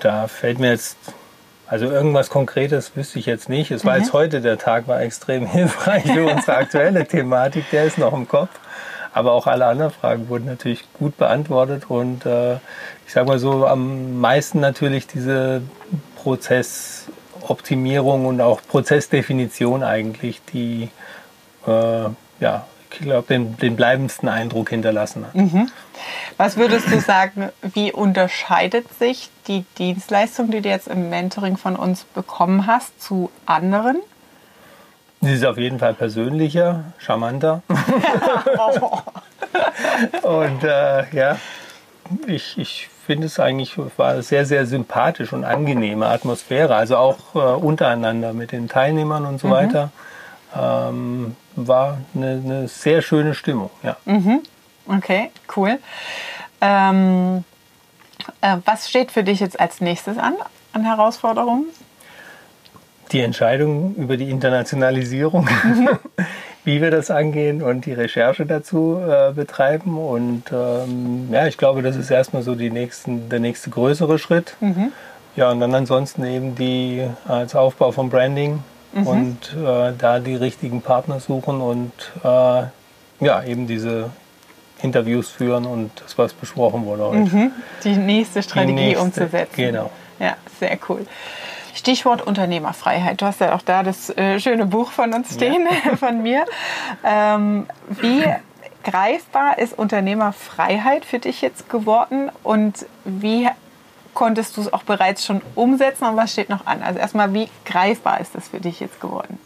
da 0.00 0.28
fällt 0.28 0.58
mir 0.58 0.70
jetzt, 0.70 0.96
also 1.66 1.86
irgendwas 1.86 2.30
Konkretes 2.30 2.94
wüsste 2.96 3.18
ich 3.18 3.26
jetzt 3.26 3.48
nicht. 3.48 3.70
Es 3.70 3.84
war 3.84 3.94
mhm. 3.94 4.02
jetzt 4.02 4.12
heute, 4.12 4.40
der 4.40 4.58
Tag 4.58 4.86
war 4.88 5.00
extrem 5.00 5.46
hilfreich 5.50 6.04
für 6.04 6.26
unsere 6.26 6.56
aktuelle 6.56 7.06
Thematik, 7.06 7.70
der 7.70 7.84
ist 7.84 7.98
noch 7.98 8.12
im 8.12 8.28
Kopf. 8.28 8.50
Aber 9.12 9.32
auch 9.32 9.46
alle 9.46 9.66
anderen 9.66 9.90
Fragen 9.90 10.28
wurden 10.28 10.46
natürlich 10.46 10.84
gut 10.94 11.16
beantwortet 11.16 11.84
und 11.88 12.26
äh, 12.26 12.54
ich 13.06 13.12
sage 13.12 13.26
mal 13.26 13.38
so, 13.38 13.66
am 13.66 14.20
meisten 14.20 14.60
natürlich 14.60 15.06
diese 15.06 15.62
Prozess- 16.16 17.08
Optimierung 17.48 18.26
und 18.26 18.40
auch 18.40 18.60
Prozessdefinition 18.68 19.82
eigentlich, 19.82 20.40
die 20.52 20.90
äh, 21.66 22.04
ja, 22.40 22.66
ich 22.90 22.98
glaube, 22.98 23.26
den, 23.28 23.56
den 23.58 23.76
bleibendsten 23.76 24.28
Eindruck 24.28 24.70
hinterlassen 24.70 25.26
hat. 25.26 25.34
Mhm. 25.34 25.70
Was 26.36 26.56
würdest 26.56 26.90
du 26.90 27.00
sagen, 27.00 27.50
wie 27.62 27.92
unterscheidet 27.92 28.86
sich 28.98 29.30
die 29.46 29.64
Dienstleistung, 29.78 30.50
die 30.50 30.60
du 30.60 30.68
jetzt 30.68 30.88
im 30.88 31.10
Mentoring 31.10 31.56
von 31.56 31.76
uns 31.76 32.04
bekommen 32.04 32.66
hast, 32.66 33.00
zu 33.00 33.30
anderen? 33.46 33.98
Sie 35.22 35.34
ist 35.34 35.44
auf 35.44 35.58
jeden 35.58 35.78
Fall 35.78 35.94
persönlicher, 35.94 36.84
charmanter. 36.98 37.62
und 40.22 40.64
äh, 40.64 41.14
ja, 41.14 41.36
ich, 42.26 42.56
ich 42.56 42.88
finde 43.04 43.26
es 43.26 43.38
eigentlich 43.38 43.76
war 43.98 44.22
sehr, 44.22 44.46
sehr 44.46 44.66
sympathisch 44.66 45.32
und 45.32 45.44
angenehme 45.44 46.06
Atmosphäre. 46.06 46.74
Also 46.74 46.96
auch 46.96 47.34
äh, 47.34 47.38
untereinander 47.38 48.32
mit 48.32 48.52
den 48.52 48.68
Teilnehmern 48.68 49.26
und 49.26 49.40
so 49.40 49.48
mhm. 49.48 49.52
weiter. 49.52 49.90
Ähm, 50.56 51.36
war 51.54 51.98
eine, 52.14 52.42
eine, 52.44 52.68
sehr 52.68 53.02
schöne 53.02 53.34
Stimmung. 53.34 53.70
Ja. 53.82 53.96
Mhm. 54.04 54.40
Okay, 54.88 55.30
cool. 55.56 55.78
Ähm, 56.60 57.44
äh, 58.40 58.56
was 58.64 58.88
steht 58.88 59.12
für 59.12 59.22
dich 59.22 59.40
jetzt 59.40 59.60
als 59.60 59.80
nächstes 59.80 60.18
an, 60.18 60.34
an 60.72 60.84
Herausforderungen? 60.84 61.66
Die 63.12 63.20
Entscheidung 63.20 63.94
über 63.96 64.16
die 64.16 64.30
Internationalisierung. 64.30 65.48
Wie 66.64 66.82
wir 66.82 66.90
das 66.90 67.10
angehen 67.10 67.62
und 67.62 67.86
die 67.86 67.94
Recherche 67.94 68.44
dazu 68.44 69.00
äh, 69.00 69.32
betreiben. 69.32 69.96
Und 69.98 70.44
ähm, 70.52 71.28
ja, 71.32 71.46
ich 71.46 71.56
glaube, 71.56 71.82
das 71.82 71.96
ist 71.96 72.10
erstmal 72.10 72.42
so 72.42 72.54
die 72.54 72.70
nächsten, 72.70 73.28
der 73.30 73.40
nächste 73.40 73.70
größere 73.70 74.18
Schritt. 74.18 74.56
Mhm. 74.60 74.92
Ja, 75.36 75.50
und 75.50 75.60
dann 75.60 75.74
ansonsten 75.74 76.24
eben 76.24 76.54
die 76.54 77.06
als 77.26 77.54
Aufbau 77.54 77.92
von 77.92 78.10
Branding 78.10 78.62
mhm. 78.92 79.06
und 79.06 79.56
äh, 79.56 79.92
da 79.96 80.18
die 80.18 80.34
richtigen 80.34 80.82
Partner 80.82 81.20
suchen 81.20 81.60
und 81.60 81.92
äh, 82.22 82.64
ja, 83.24 83.42
eben 83.44 83.66
diese 83.66 84.10
Interviews 84.82 85.30
führen 85.30 85.66
und 85.66 85.90
das, 86.02 86.16
was 86.18 86.32
besprochen 86.32 86.84
wurde 86.84 87.04
heute. 87.04 87.36
Mhm. 87.36 87.52
Die 87.84 87.96
nächste 87.96 88.42
Strategie 88.42 88.74
die 88.74 88.80
nächste, 88.80 89.04
umzusetzen. 89.04 89.56
Genau. 89.56 89.90
Ja, 90.18 90.36
sehr 90.58 90.78
cool. 90.88 91.06
Stichwort 91.80 92.26
Unternehmerfreiheit. 92.26 93.22
Du 93.22 93.26
hast 93.26 93.40
ja 93.40 93.54
auch 93.54 93.62
da 93.62 93.82
das 93.82 94.10
äh, 94.10 94.38
schöne 94.38 94.66
Buch 94.66 94.92
von 94.92 95.14
uns 95.14 95.32
stehen, 95.34 95.66
ja. 95.84 95.96
von 95.96 96.22
mir. 96.22 96.44
Ähm, 97.02 97.66
wie 97.88 98.22
greifbar 98.84 99.58
ist 99.58 99.78
Unternehmerfreiheit 99.78 101.06
für 101.06 101.18
dich 101.18 101.40
jetzt 101.40 101.70
geworden 101.70 102.30
und 102.42 102.84
wie 103.06 103.48
konntest 104.12 104.58
du 104.58 104.60
es 104.60 104.72
auch 104.72 104.82
bereits 104.82 105.24
schon 105.24 105.40
umsetzen 105.54 106.04
und 106.04 106.16
was 106.18 106.32
steht 106.32 106.50
noch 106.50 106.66
an? 106.66 106.82
Also 106.82 106.98
erstmal, 106.98 107.32
wie 107.32 107.48
greifbar 107.64 108.20
ist 108.20 108.34
das 108.34 108.48
für 108.48 108.60
dich 108.60 108.80
jetzt 108.80 109.00
geworden? 109.00 109.38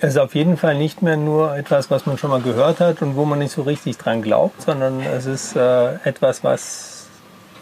Es 0.00 0.10
ist 0.10 0.18
auf 0.18 0.34
jeden 0.34 0.58
Fall 0.58 0.74
nicht 0.74 1.00
mehr 1.00 1.16
nur 1.16 1.56
etwas, 1.56 1.90
was 1.90 2.04
man 2.04 2.18
schon 2.18 2.28
mal 2.28 2.42
gehört 2.42 2.80
hat 2.80 3.00
und 3.00 3.16
wo 3.16 3.24
man 3.24 3.38
nicht 3.38 3.52
so 3.52 3.62
richtig 3.62 3.96
dran 3.96 4.20
glaubt, 4.20 4.60
sondern 4.60 5.00
es 5.00 5.24
ist 5.24 5.56
äh, 5.56 5.94
etwas, 6.04 6.44
was 6.44 7.06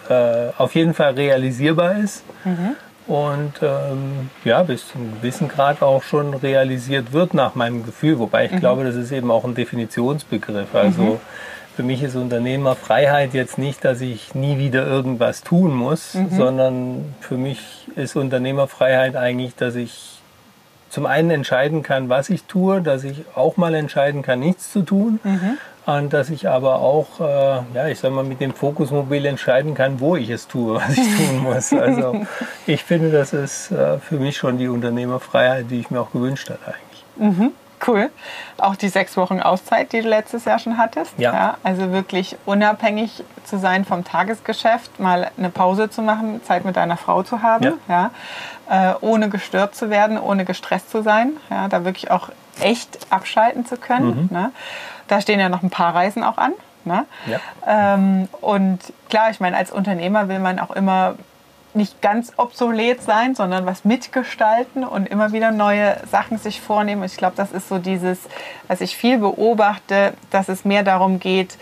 äh, 0.08 0.48
auf 0.58 0.74
jeden 0.74 0.92
Fall 0.92 1.14
realisierbar 1.14 1.98
ist. 1.98 2.24
Mhm 2.44 2.74
und 3.06 3.52
ähm, 3.62 4.30
ja, 4.44 4.62
bis 4.62 4.88
zu 4.88 4.98
einem 4.98 5.14
gewissen 5.14 5.48
Grad 5.48 5.80
auch 5.82 6.02
schon 6.02 6.34
realisiert 6.34 7.12
wird 7.12 7.34
nach 7.34 7.54
meinem 7.54 7.84
Gefühl. 7.84 8.18
Wobei 8.18 8.46
ich 8.46 8.52
mhm. 8.52 8.60
glaube, 8.60 8.84
das 8.84 8.96
ist 8.96 9.12
eben 9.12 9.30
auch 9.30 9.44
ein 9.44 9.54
Definitionsbegriff. 9.54 10.74
Also 10.74 11.02
mhm. 11.02 11.20
für 11.76 11.82
mich 11.84 12.02
ist 12.02 12.16
Unternehmerfreiheit 12.16 13.32
jetzt 13.32 13.58
nicht, 13.58 13.84
dass 13.84 14.00
ich 14.00 14.34
nie 14.34 14.58
wieder 14.58 14.84
irgendwas 14.86 15.42
tun 15.42 15.72
muss, 15.72 16.14
mhm. 16.14 16.30
sondern 16.36 17.14
für 17.20 17.36
mich 17.36 17.86
ist 17.94 18.16
Unternehmerfreiheit 18.16 19.14
eigentlich, 19.14 19.54
dass 19.54 19.76
ich 19.76 20.20
zum 20.90 21.06
einen 21.06 21.30
entscheiden 21.30 21.82
kann, 21.82 22.08
was 22.08 22.30
ich 22.30 22.44
tue, 22.44 22.80
dass 22.80 23.04
ich 23.04 23.24
auch 23.34 23.56
mal 23.56 23.74
entscheiden 23.74 24.22
kann, 24.22 24.40
nichts 24.40 24.72
zu 24.72 24.82
tun. 24.82 25.20
Und 25.86 26.12
dass 26.12 26.30
ich 26.30 26.48
aber 26.48 26.80
auch, 26.80 27.20
äh, 27.20 27.62
ja, 27.74 27.86
ich 27.86 28.00
sag 28.00 28.10
mal, 28.10 28.24
mit 28.24 28.40
dem 28.40 28.52
Fokusmobil 28.52 29.24
entscheiden 29.24 29.74
kann, 29.74 30.00
wo 30.00 30.16
ich 30.16 30.30
es 30.30 30.48
tue, 30.48 30.74
was 30.80 30.90
ich 30.90 31.16
tun 31.16 31.38
muss. 31.44 31.72
Also 31.72 32.26
ich 32.66 32.82
finde, 32.82 33.12
das 33.12 33.32
ist 33.32 33.70
äh, 33.70 33.98
für 33.98 34.16
mich 34.16 34.36
schon 34.36 34.58
die 34.58 34.68
Unternehmerfreiheit, 34.68 35.70
die 35.70 35.80
ich 35.80 35.90
mir 35.90 36.00
auch 36.00 36.10
gewünscht 36.10 36.50
habe 36.50 36.60
eigentlich. 36.66 37.38
Mhm. 37.38 37.52
Cool. 37.86 38.10
Auch 38.58 38.74
die 38.74 38.88
sechs 38.88 39.16
Wochen 39.16 39.40
Auszeit, 39.40 39.92
die 39.92 40.00
du 40.00 40.08
letztes 40.08 40.44
Jahr 40.46 40.58
schon 40.58 40.78
hattest. 40.78 41.12
Ja. 41.18 41.32
ja. 41.32 41.56
Also 41.62 41.92
wirklich 41.92 42.36
unabhängig 42.46 43.22
zu 43.44 43.58
sein 43.58 43.84
vom 43.84 44.02
Tagesgeschäft, 44.02 44.98
mal 44.98 45.30
eine 45.36 45.50
Pause 45.50 45.90
zu 45.90 46.02
machen, 46.02 46.42
Zeit 46.42 46.64
mit 46.64 46.76
deiner 46.76 46.96
Frau 46.96 47.22
zu 47.22 47.42
haben, 47.42 47.74
ja. 47.88 48.10
ja. 48.68 48.92
Äh, 48.92 48.94
ohne 49.02 49.28
gestört 49.28 49.74
zu 49.74 49.90
werden, 49.90 50.18
ohne 50.18 50.44
gestresst 50.44 50.90
zu 50.90 51.02
sein, 51.02 51.34
ja, 51.50 51.68
da 51.68 51.84
wirklich 51.84 52.10
auch 52.10 52.30
echt 52.60 52.98
abschalten 53.10 53.66
zu 53.66 53.76
können. 53.76 54.28
Mhm. 54.28 54.28
Ne? 54.30 54.52
Da 55.08 55.20
stehen 55.20 55.40
ja 55.40 55.48
noch 55.48 55.62
ein 55.62 55.70
paar 55.70 55.94
Reisen 55.94 56.22
auch 56.22 56.38
an. 56.38 56.52
Ne? 56.84 57.04
Ja. 57.26 57.40
Ähm, 57.66 58.28
und 58.40 58.80
klar, 59.08 59.30
ich 59.30 59.40
meine, 59.40 59.56
als 59.56 59.72
Unternehmer 59.72 60.28
will 60.28 60.38
man 60.38 60.58
auch 60.58 60.70
immer 60.70 61.16
nicht 61.74 62.00
ganz 62.00 62.32
obsolet 62.36 63.02
sein, 63.02 63.34
sondern 63.34 63.66
was 63.66 63.84
mitgestalten 63.84 64.82
und 64.82 65.06
immer 65.06 65.32
wieder 65.32 65.52
neue 65.52 65.96
Sachen 66.10 66.38
sich 66.38 66.60
vornehmen. 66.60 67.04
Ich 67.04 67.16
glaube, 67.16 67.36
das 67.36 67.52
ist 67.52 67.68
so 67.68 67.78
dieses, 67.78 68.18
was 68.66 68.80
ich 68.80 68.96
viel 68.96 69.18
beobachte, 69.18 70.14
dass 70.30 70.48
es 70.48 70.64
mehr 70.64 70.82
darum 70.82 71.20
geht, 71.20 71.58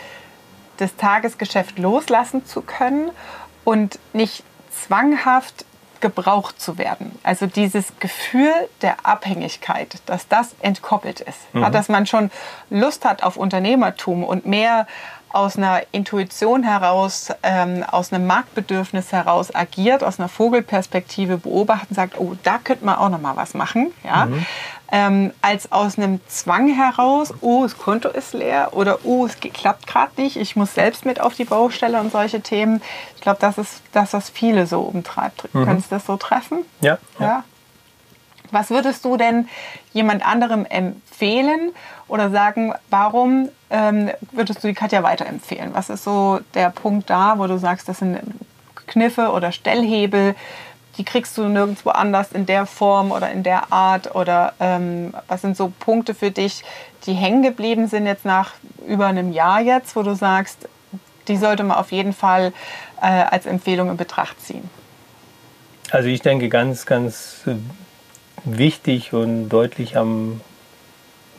das 0.77 0.95
Tagesgeschäft 0.95 1.79
loslassen 1.79 2.45
zu 2.45 2.61
können 2.61 3.11
und 3.63 3.99
nicht 4.13 4.43
zwanghaft 4.71 5.65
gebraucht 6.05 6.61
zu 6.61 6.77
werden. 6.77 7.17
Also 7.23 7.47
dieses 7.47 7.93
Gefühl 7.99 8.53
der 8.83 9.07
Abhängigkeit, 9.07 9.95
dass 10.05 10.27
das 10.27 10.55
entkoppelt 10.61 11.19
ist. 11.19 11.39
Mhm. 11.53 11.71
dass 11.71 11.89
man 11.89 12.05
schon 12.05 12.29
Lust 12.69 13.05
hat 13.05 13.23
auf 13.23 13.37
Unternehmertum 13.37 14.23
und 14.23 14.45
mehr 14.45 14.85
aus 15.29 15.57
einer 15.57 15.81
Intuition 15.91 16.61
heraus, 16.63 17.29
ähm, 17.41 17.83
aus 17.83 18.13
einem 18.13 18.27
Marktbedürfnis 18.27 19.11
heraus 19.11 19.53
agiert, 19.53 20.03
aus 20.03 20.19
einer 20.19 20.29
Vogelperspektive 20.29 21.37
beobachtet 21.37 21.89
und 21.89 21.95
sagt, 21.95 22.19
oh, 22.19 22.35
da 22.43 22.59
könnte 22.63 22.85
man 22.85 22.95
auch 22.95 23.09
noch 23.09 23.19
mal 23.19 23.35
was 23.35 23.55
machen, 23.55 23.91
ja, 24.03 24.27
mhm. 24.27 24.45
Ähm, 24.91 25.33
als 25.41 25.71
aus 25.71 25.97
einem 25.97 26.19
Zwang 26.27 26.67
heraus, 26.73 27.33
oh, 27.41 27.63
das 27.63 27.77
Konto 27.77 28.09
ist 28.09 28.33
leer 28.33 28.69
oder 28.73 28.99
oh, 29.03 29.25
es 29.25 29.39
klappt 29.39 29.87
gerade 29.87 30.21
nicht, 30.21 30.37
ich 30.37 30.55
muss 30.55 30.73
selbst 30.73 31.05
mit 31.05 31.19
auf 31.19 31.35
die 31.35 31.45
Baustelle 31.45 31.99
und 31.99 32.11
solche 32.11 32.41
Themen. 32.41 32.81
Ich 33.15 33.21
glaube, 33.21 33.39
das 33.41 33.57
ist 33.57 33.81
das, 33.91 34.13
was 34.13 34.29
viele 34.29 34.67
so 34.67 34.81
umtreibt. 34.81 35.53
Mhm. 35.53 35.65
Könntest 35.65 35.91
du 35.91 35.95
das 35.95 36.05
so 36.05 36.17
treffen? 36.17 36.65
ja. 36.81 36.97
ja. 37.19 37.25
ja. 37.25 37.43
Was 38.51 38.69
würdest 38.69 39.03
du 39.03 39.17
denn 39.17 39.47
jemand 39.91 40.25
anderem 40.25 40.65
empfehlen 40.65 41.71
oder 42.07 42.29
sagen, 42.29 42.73
warum 42.89 43.49
ähm, 43.69 44.11
würdest 44.31 44.63
du 44.63 44.67
die 44.67 44.73
Katja 44.73 45.03
weiterempfehlen? 45.03 45.73
Was 45.73 45.89
ist 45.89 46.03
so 46.03 46.39
der 46.53 46.69
Punkt 46.69 47.09
da, 47.09 47.37
wo 47.37 47.47
du 47.47 47.57
sagst, 47.57 47.89
das 47.89 47.99
sind 47.99 48.19
Kniffe 48.87 49.31
oder 49.31 49.51
Stellhebel, 49.51 50.35
die 50.97 51.03
kriegst 51.03 51.37
du 51.37 51.43
nirgendwo 51.43 51.89
anders 51.89 52.31
in 52.31 52.45
der 52.45 52.65
Form 52.65 53.11
oder 53.11 53.29
in 53.31 53.43
der 53.43 53.71
Art? 53.71 54.15
Oder 54.15 54.53
ähm, 54.59 55.13
was 55.27 55.41
sind 55.41 55.57
so 55.57 55.71
Punkte 55.79 56.13
für 56.13 56.31
dich, 56.31 56.63
die 57.05 57.13
hängen 57.13 57.43
geblieben 57.43 57.87
sind 57.87 58.05
jetzt 58.05 58.25
nach 58.25 58.53
über 58.87 59.07
einem 59.07 59.31
Jahr 59.31 59.61
jetzt, 59.61 59.95
wo 59.95 60.03
du 60.03 60.15
sagst, 60.15 60.67
die 61.27 61.37
sollte 61.37 61.63
man 61.63 61.77
auf 61.77 61.91
jeden 61.91 62.13
Fall 62.13 62.53
äh, 63.01 63.05
als 63.05 63.45
Empfehlung 63.45 63.89
in 63.89 63.97
Betracht 63.97 64.41
ziehen? 64.41 64.69
Also 65.91 66.07
ich 66.09 66.21
denke 66.21 66.49
ganz, 66.49 66.85
ganz 66.85 67.43
wichtig 68.43 69.13
und 69.13 69.49
deutlich 69.49 69.97
am 69.97 70.41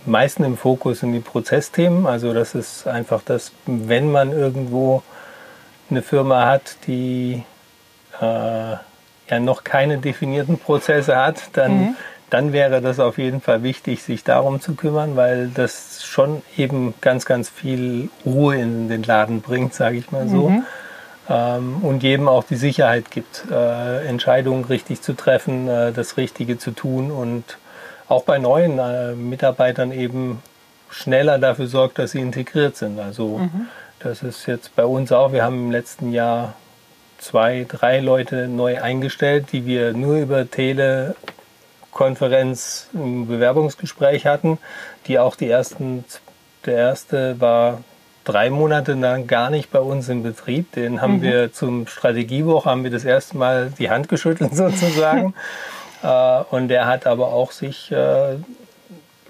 meisten 0.07 0.45
im 0.45 0.57
Fokus 0.57 1.01
sind 1.01 1.13
die 1.13 1.21
Prozessthemen. 1.21 2.07
Also 2.07 2.33
das 2.33 2.55
ist 2.55 2.87
einfach 2.87 3.23
das, 3.25 3.53
wenn 3.67 4.11
man 4.11 4.33
irgendwo 4.33 5.03
eine 5.91 6.03
Firma 6.03 6.47
hat, 6.47 6.77
die 6.87 7.43
äh, 8.21 8.77
ja 9.29 9.41
noch 9.41 9.65
keine 9.65 9.99
definierten 9.99 10.59
Prozesse 10.59 11.17
hat, 11.17 11.43
dann, 11.55 11.79
mhm. 11.79 11.97
dann 12.31 12.53
wäre 12.53 12.81
das 12.81 13.01
auf 13.01 13.19
jeden 13.19 13.41
Fall 13.41 13.63
wichtig, 13.63 14.03
sich 14.03 14.25
darum 14.25 14.61
zu 14.61 14.75
kümmern, 14.75 15.17
weil 15.17 15.49
das 15.49 16.05
schon 16.05 16.43
eben 16.57 16.95
ganz, 17.01 17.25
ganz 17.27 17.49
viel 17.49 18.11
Ruhe 18.25 18.57
in 18.57 18.89
den 18.89 19.03
Laden 19.03 19.41
bringt, 19.41 19.75
sage 19.75 19.97
ich 19.97 20.11
mal 20.11 20.29
so. 20.29 20.51
Mhm. 20.51 20.65
Ähm, 21.29 21.79
und 21.83 22.03
jedem 22.03 22.29
auch 22.29 22.45
die 22.45 22.57
Sicherheit 22.57 23.11
gibt, 23.11 23.45
äh, 23.51 24.07
Entscheidungen 24.07 24.65
richtig 24.65 25.03
zu 25.03 25.15
treffen, 25.15 25.67
äh, 25.67 25.93
das 25.93 26.17
Richtige 26.17 26.57
zu 26.59 26.71
tun 26.71 27.11
und 27.11 27.59
auch 28.09 28.23
bei 28.23 28.39
neuen 28.39 28.79
äh, 28.79 29.15
Mitarbeitern 29.15 29.91
eben 29.91 30.41
schneller 30.89 31.39
dafür 31.39 31.67
sorgt, 31.67 31.99
dass 31.99 32.13
sie 32.13 32.21
integriert 32.21 32.77
sind. 32.77 33.01
Also 33.01 33.39
mhm. 33.39 33.67
das 33.99 34.23
ist 34.23 34.47
jetzt 34.47 34.77
bei 34.77 34.85
uns 34.85 35.11
auch. 35.11 35.33
Wir 35.33 35.43
haben 35.43 35.57
im 35.57 35.71
letzten 35.73 36.13
Jahr 36.13 36.55
zwei, 37.19 37.67
drei 37.69 38.01
Leute 38.01 38.49
neu 38.49 38.81
eingestellt, 38.81 39.49
die 39.53 39.67
wir 39.67 39.93
nur 39.93 40.17
über 40.17 40.51
Telekonferenz 40.51 42.89
ein 42.95 43.27
Bewerbungsgespräch 43.27 44.25
hatten, 44.27 44.59
die 45.07 45.19
auch 45.19 45.37
die 45.37 45.49
ersten, 45.49 46.05
der 46.65 46.77
erste 46.77 47.39
war 47.41 47.81
drei 48.27 48.51
Monate 48.51 48.95
lang 48.95 49.27
gar 49.27 49.51
nicht 49.51 49.71
bei 49.71 49.79
uns 49.79 50.09
im 50.09 50.23
Betrieb. 50.23 50.73
Den 50.73 51.01
haben 51.01 51.19
mhm. 51.19 51.23
wir 51.23 51.53
zum 51.53 51.87
Strategiewoche, 51.87 52.69
haben 52.69 52.85
wir 52.85 52.91
das 52.91 53.05
erste 53.05 53.39
Mal 53.39 53.73
die 53.79 53.89
Hand 53.89 54.09
geschüttelt 54.09 54.55
sozusagen. 54.55 55.35
Äh, 56.03 56.43
und 56.51 56.69
der 56.69 56.87
hat 56.87 57.07
aber 57.07 57.29
auch 57.29 57.53
sich 57.53 57.91
äh, 57.93 58.37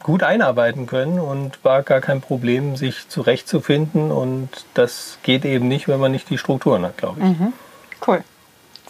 gut 0.02 0.22
einarbeiten 0.22 0.86
können 0.86 1.20
und 1.20 1.62
war 1.64 1.82
gar 1.82 2.00
kein 2.00 2.20
Problem, 2.20 2.76
sich 2.76 3.08
zurechtzufinden. 3.08 4.10
Und 4.10 4.48
das 4.74 5.18
geht 5.22 5.44
eben 5.44 5.68
nicht, 5.68 5.88
wenn 5.88 6.00
man 6.00 6.12
nicht 6.12 6.30
die 6.30 6.38
Strukturen 6.38 6.84
hat, 6.84 6.96
glaube 6.96 7.20
ich. 7.20 7.26
Mhm. 7.26 7.52
Cool. 8.04 8.24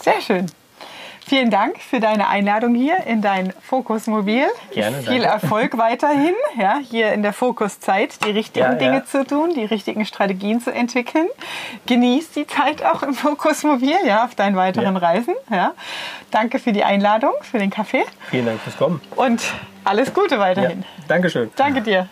Sehr 0.01 0.21
schön. 0.21 0.47
Vielen 1.29 1.51
Dank 1.51 1.81
für 1.81 1.99
deine 1.99 2.29
Einladung 2.29 2.77
hier 2.77 2.99
in 3.05 3.21
dein 3.21 3.53
Fokusmobil. 3.61 4.45
Gerne. 4.73 4.99
Viel 4.99 5.23
danke. 5.23 5.45
Erfolg 5.45 5.77
weiterhin, 5.79 6.35
ja, 6.57 6.79
hier 6.79 7.13
in 7.13 7.25
der 7.25 7.33
Fokuszeit, 7.33 8.25
die 8.25 8.31
richtigen 8.31 8.65
ja, 8.65 8.75
Dinge 8.75 8.99
ja. 8.99 9.05
zu 9.05 9.25
tun, 9.25 9.53
die 9.53 9.65
richtigen 9.65 10.07
Strategien 10.07 10.61
zu 10.61 10.73
entwickeln. 10.73 11.27
Genieß 11.87 12.31
die 12.31 12.47
Zeit 12.47 12.85
auch 12.85 13.03
im 13.03 13.13
Fokusmobil, 13.13 13.97
ja, 14.07 14.25
auf 14.25 14.37
deinen 14.37 14.55
weiteren 14.55 14.95
ja. 14.95 15.01
Reisen. 15.01 15.35
Ja. 15.51 15.75
Danke 16.31 16.61
für 16.61 16.73
die 16.73 16.85
Einladung, 16.85 17.33
für 17.43 17.59
den 17.59 17.71
Kaffee. 17.71 18.05
Vielen 18.31 18.47
Dank 18.47 18.61
fürs 18.61 18.77
Kommen. 18.77 19.01
Und 19.17 19.43
alles 19.83 20.15
Gute 20.15 20.39
weiterhin. 20.39 20.83
Ja, 20.83 21.05
Dankeschön. 21.09 21.51
Danke 21.57 21.83
dir. 21.83 22.09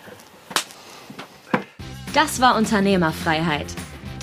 Das 2.15 2.41
war 2.41 2.57
Unternehmerfreiheit. 2.57 3.67